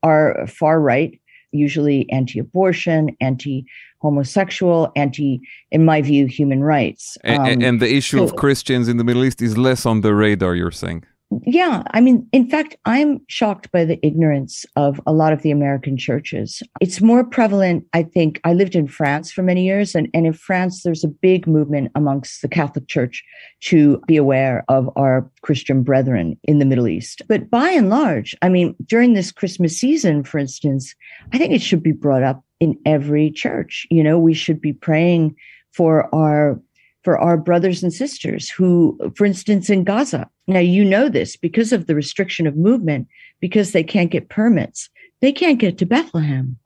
are 0.03 0.45
far 0.47 0.81
right, 0.81 1.19
usually 1.51 2.09
anti 2.11 2.39
abortion, 2.39 3.15
anti 3.21 3.65
homosexual, 4.01 4.91
anti, 4.95 5.41
in 5.71 5.85
my 5.85 6.01
view, 6.01 6.25
human 6.25 6.63
rights. 6.63 7.17
Um, 7.23 7.63
and 7.63 7.79
the 7.79 7.93
issue 7.93 8.23
of 8.23 8.35
Christians 8.35 8.87
in 8.87 8.97
the 8.97 9.03
Middle 9.03 9.23
East 9.25 9.41
is 9.41 9.57
less 9.57 9.85
on 9.85 10.01
the 10.01 10.13
radar, 10.13 10.55
you're 10.55 10.71
saying. 10.71 11.03
Yeah, 11.45 11.83
I 11.91 12.01
mean, 12.01 12.27
in 12.31 12.49
fact, 12.49 12.75
I'm 12.85 13.21
shocked 13.27 13.71
by 13.71 13.85
the 13.85 14.03
ignorance 14.05 14.65
of 14.75 14.99
a 15.05 15.13
lot 15.13 15.31
of 15.31 15.43
the 15.43 15.51
American 15.51 15.95
churches. 15.95 16.63
It's 16.81 17.01
more 17.01 17.23
prevalent, 17.23 17.85
I 17.93 18.03
think. 18.03 18.41
I 18.43 18.53
lived 18.53 18.75
in 18.75 18.87
France 18.87 19.31
for 19.31 19.43
many 19.43 19.63
years, 19.63 19.93
and, 19.93 20.09
and 20.13 20.25
in 20.25 20.33
France, 20.33 20.81
there's 20.81 21.03
a 21.03 21.07
big 21.07 21.45
movement 21.45 21.91
amongst 21.93 22.41
the 22.41 22.47
Catholic 22.47 22.87
Church 22.87 23.23
to 23.61 24.01
be 24.07 24.17
aware 24.17 24.65
of 24.69 24.89
our 24.95 25.29
Christian 25.43 25.83
brethren 25.83 26.35
in 26.45 26.57
the 26.57 26.65
Middle 26.65 26.87
East. 26.87 27.21
But 27.27 27.49
by 27.51 27.69
and 27.69 27.89
large, 27.89 28.35
I 28.41 28.49
mean, 28.49 28.75
during 28.85 29.13
this 29.13 29.31
Christmas 29.31 29.77
season, 29.77 30.23
for 30.23 30.39
instance, 30.39 30.95
I 31.31 31.37
think 31.37 31.53
it 31.53 31.61
should 31.61 31.83
be 31.83 31.91
brought 31.91 32.23
up 32.23 32.43
in 32.59 32.75
every 32.85 33.29
church. 33.29 33.85
You 33.91 34.03
know, 34.03 34.17
we 34.17 34.33
should 34.33 34.59
be 34.59 34.73
praying 34.73 35.35
for 35.73 36.13
our 36.13 36.59
for 37.03 37.17
our 37.17 37.37
brothers 37.37 37.81
and 37.81 37.93
sisters 37.93 38.49
who, 38.49 38.97
for 39.15 39.25
instance, 39.25 39.69
in 39.69 39.83
Gaza. 39.83 40.29
Now, 40.47 40.59
you 40.59 40.83
know 40.83 41.09
this 41.09 41.35
because 41.35 41.71
of 41.71 41.87
the 41.87 41.95
restriction 41.95 42.45
of 42.45 42.57
movement, 42.57 43.07
because 43.39 43.71
they 43.71 43.83
can't 43.83 44.11
get 44.11 44.29
permits. 44.29 44.89
They 45.21 45.31
can't 45.31 45.59
get 45.59 45.77
to 45.77 45.85
Bethlehem. 45.85 46.57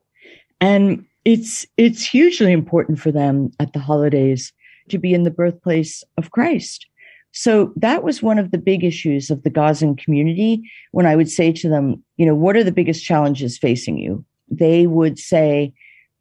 And 0.59 1.05
it's, 1.25 1.65
it's 1.77 2.05
hugely 2.05 2.51
important 2.51 2.99
for 2.99 3.11
them 3.11 3.51
at 3.59 3.73
the 3.73 3.79
holidays 3.79 4.51
to 4.89 4.97
be 4.97 5.13
in 5.13 5.23
the 5.23 5.31
birthplace 5.31 6.03
of 6.17 6.31
Christ. 6.31 6.85
So 7.31 7.73
that 7.77 8.03
was 8.03 8.21
one 8.21 8.37
of 8.37 8.51
the 8.51 8.57
big 8.57 8.83
issues 8.83 9.31
of 9.31 9.43
the 9.43 9.49
Gazan 9.49 9.95
community 9.95 10.69
when 10.91 11.05
I 11.05 11.15
would 11.15 11.29
say 11.29 11.51
to 11.51 11.69
them, 11.69 12.03
you 12.17 12.25
know, 12.25 12.35
what 12.35 12.55
are 12.55 12.63
the 12.63 12.71
biggest 12.71 13.03
challenges 13.03 13.57
facing 13.57 13.97
you? 13.97 14.23
They 14.49 14.85
would 14.85 15.17
say, 15.17 15.73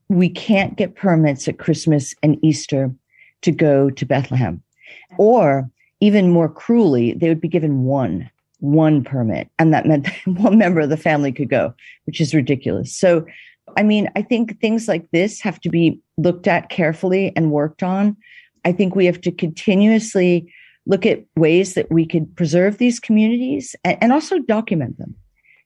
we 0.09 0.29
can't 0.29 0.77
get 0.77 0.95
permits 0.95 1.49
at 1.49 1.59
Christmas 1.59 2.15
and 2.23 2.39
Easter 2.43 2.95
to 3.43 3.53
go 3.53 3.91
to 3.91 4.07
Bethlehem. 4.07 4.63
Or 5.19 5.71
even 6.01 6.31
more 6.31 6.49
cruelly, 6.49 7.15
they 7.15 7.29
would 7.29 7.41
be 7.41 7.49
given 7.49 7.85
one, 7.85 8.31
one 8.61 9.05
permit. 9.05 9.49
And 9.59 9.73
that 9.73 9.87
meant 9.87 10.05
that 10.05 10.27
one 10.41 10.59
member 10.59 10.81
of 10.81 10.91
the 10.91 10.97
family 10.97 11.33
could 11.33 11.51
go, 11.51 11.75
which 12.07 12.21
is 12.21 12.35
ridiculous. 12.35 12.95
So 12.95 13.27
I 13.77 13.83
mean, 13.83 14.11
I 14.17 14.23
think 14.23 14.61
things 14.61 14.89
like 14.89 15.11
this 15.11 15.41
have 15.41 15.61
to 15.61 15.71
be 15.71 16.01
looked 16.17 16.47
at 16.47 16.69
carefully 16.69 17.33
and 17.37 17.51
worked 17.51 17.83
on. 17.83 18.17
I 18.65 18.73
think 18.73 18.95
we 18.95 19.07
have 19.07 19.21
to 19.23 19.33
continuously 19.33 20.53
look 20.87 21.07
at 21.07 21.25
ways 21.37 21.75
that 21.75 21.91
we 21.91 22.07
could 22.07 22.35
preserve 22.37 22.79
these 22.79 23.01
communities 23.01 23.77
and, 23.85 23.99
and 24.01 24.13
also 24.13 24.39
document 24.41 24.99
them. 24.99 25.15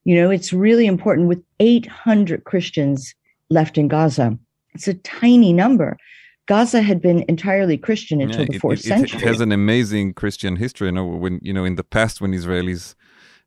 You 0.04 0.14
know, 0.14 0.30
it's 0.30 0.52
really 0.52 0.86
important 0.86 1.28
with 1.28 1.42
800 1.58 2.44
Christians 2.44 3.14
left 3.50 3.76
in 3.78 3.88
Gaza. 3.88 4.38
It's 4.74 4.88
a 4.88 4.94
tiny 4.94 5.52
number. 5.52 5.96
Gaza 6.46 6.82
had 6.82 7.00
been 7.02 7.24
entirely 7.28 7.76
Christian 7.76 8.20
until 8.20 8.44
Yeah, 8.44 8.52
the 8.52 8.58
fourth 8.58 8.80
it, 8.80 8.86
it, 8.86 8.98
century. 8.98 9.20
has 9.28 9.40
an 9.40 9.52
amazing 9.52 10.14
Christian 10.14 10.56
history. 10.56 10.88
You 10.88 10.92
know, 10.92 11.06
when 11.06 11.40
you 11.42 11.52
know 11.52 11.64
in 11.64 11.76
the 11.76 11.84
past 11.84 12.20
when 12.20 12.32
Israelis 12.32 12.94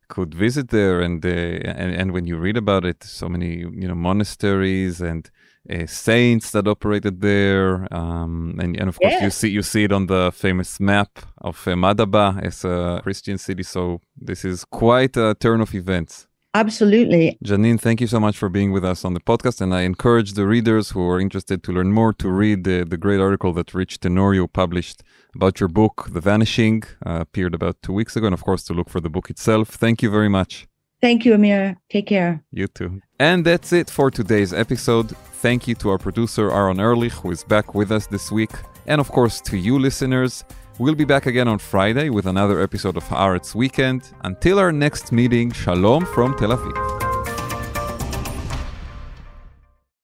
could 0.08 0.34
visit 0.34 0.68
there, 0.70 1.00
and 1.00 1.24
uh, 1.24 1.28
and, 1.28 1.94
and 1.94 2.12
when 2.12 2.26
you 2.26 2.36
read 2.36 2.56
about 2.56 2.84
it, 2.84 3.02
so 3.04 3.28
many 3.28 3.50
you 3.82 3.88
know 3.88 3.94
monasteries 3.94 5.00
and 5.00 5.30
uh, 5.70 5.86
saints 5.86 6.50
that 6.52 6.66
operated 6.66 7.20
there, 7.20 7.92
um, 7.94 8.56
and 8.62 8.76
and 8.80 8.88
of 8.88 8.98
course 9.00 9.14
Yeah. 9.14 9.24
you 9.24 9.30
see 9.30 9.48
you 9.50 9.62
see 9.62 9.84
it 9.84 9.92
on 9.92 10.06
the 10.06 10.30
famous 10.34 10.80
map 10.80 11.10
of 11.38 11.56
uh, 11.68 11.72
Madaba 11.74 12.42
as 12.44 12.64
a 12.64 13.00
Christian 13.02 13.38
city. 13.38 13.62
So 13.62 14.00
this 14.16 14.44
is 14.44 14.64
quite 14.64 15.16
a 15.16 15.34
turn 15.34 15.60
of 15.60 15.74
events. 15.74 16.26
Absolutely. 16.54 17.38
Janine, 17.44 17.80
thank 17.80 18.00
you 18.00 18.08
so 18.08 18.18
much 18.18 18.36
for 18.36 18.48
being 18.48 18.72
with 18.72 18.84
us 18.84 19.04
on 19.04 19.14
the 19.14 19.20
podcast. 19.20 19.60
And 19.60 19.72
I 19.72 19.82
encourage 19.82 20.32
the 20.32 20.46
readers 20.46 20.90
who 20.90 21.08
are 21.08 21.20
interested 21.20 21.62
to 21.62 21.72
learn 21.72 21.92
more 21.92 22.12
to 22.14 22.28
read 22.28 22.64
the, 22.64 22.84
the 22.84 22.96
great 22.96 23.20
article 23.20 23.52
that 23.52 23.72
Rich 23.72 24.00
Tenorio 24.00 24.48
published 24.48 25.02
about 25.34 25.60
your 25.60 25.68
book, 25.68 26.08
The 26.12 26.20
Vanishing, 26.20 26.82
uh, 27.06 27.20
appeared 27.20 27.54
about 27.54 27.80
two 27.82 27.92
weeks 27.92 28.16
ago. 28.16 28.26
And 28.26 28.34
of 28.34 28.42
course, 28.42 28.64
to 28.64 28.74
look 28.74 28.90
for 28.90 29.00
the 29.00 29.10
book 29.10 29.30
itself. 29.30 29.68
Thank 29.68 30.02
you 30.02 30.10
very 30.10 30.28
much. 30.28 30.66
Thank 31.00 31.24
you, 31.24 31.34
Amir. 31.34 31.76
Take 31.88 32.08
care. 32.08 32.42
You 32.50 32.66
too. 32.66 33.00
And 33.18 33.44
that's 33.44 33.72
it 33.72 33.88
for 33.88 34.10
today's 34.10 34.52
episode. 34.52 35.16
Thank 35.40 35.68
you 35.68 35.74
to 35.76 35.90
our 35.90 35.98
producer, 35.98 36.50
Aaron 36.50 36.80
Ehrlich, 36.80 37.12
who 37.12 37.30
is 37.30 37.44
back 37.44 37.74
with 37.74 37.90
us 37.92 38.06
this 38.08 38.30
week. 38.32 38.50
And 38.86 39.00
of 39.00 39.10
course, 39.10 39.40
to 39.42 39.56
you 39.56 39.78
listeners. 39.78 40.44
We'll 40.80 40.94
be 40.94 41.04
back 41.04 41.26
again 41.26 41.46
on 41.46 41.58
Friday 41.58 42.08
with 42.08 42.24
another 42.24 42.62
episode 42.62 42.96
of 42.96 43.04
Haaretz 43.04 43.54
Weekend. 43.54 44.14
Until 44.24 44.58
our 44.58 44.72
next 44.72 45.12
meeting, 45.12 45.52
Shalom 45.52 46.06
from 46.06 46.34
Tel 46.38 46.56
Aviv. 46.56 46.99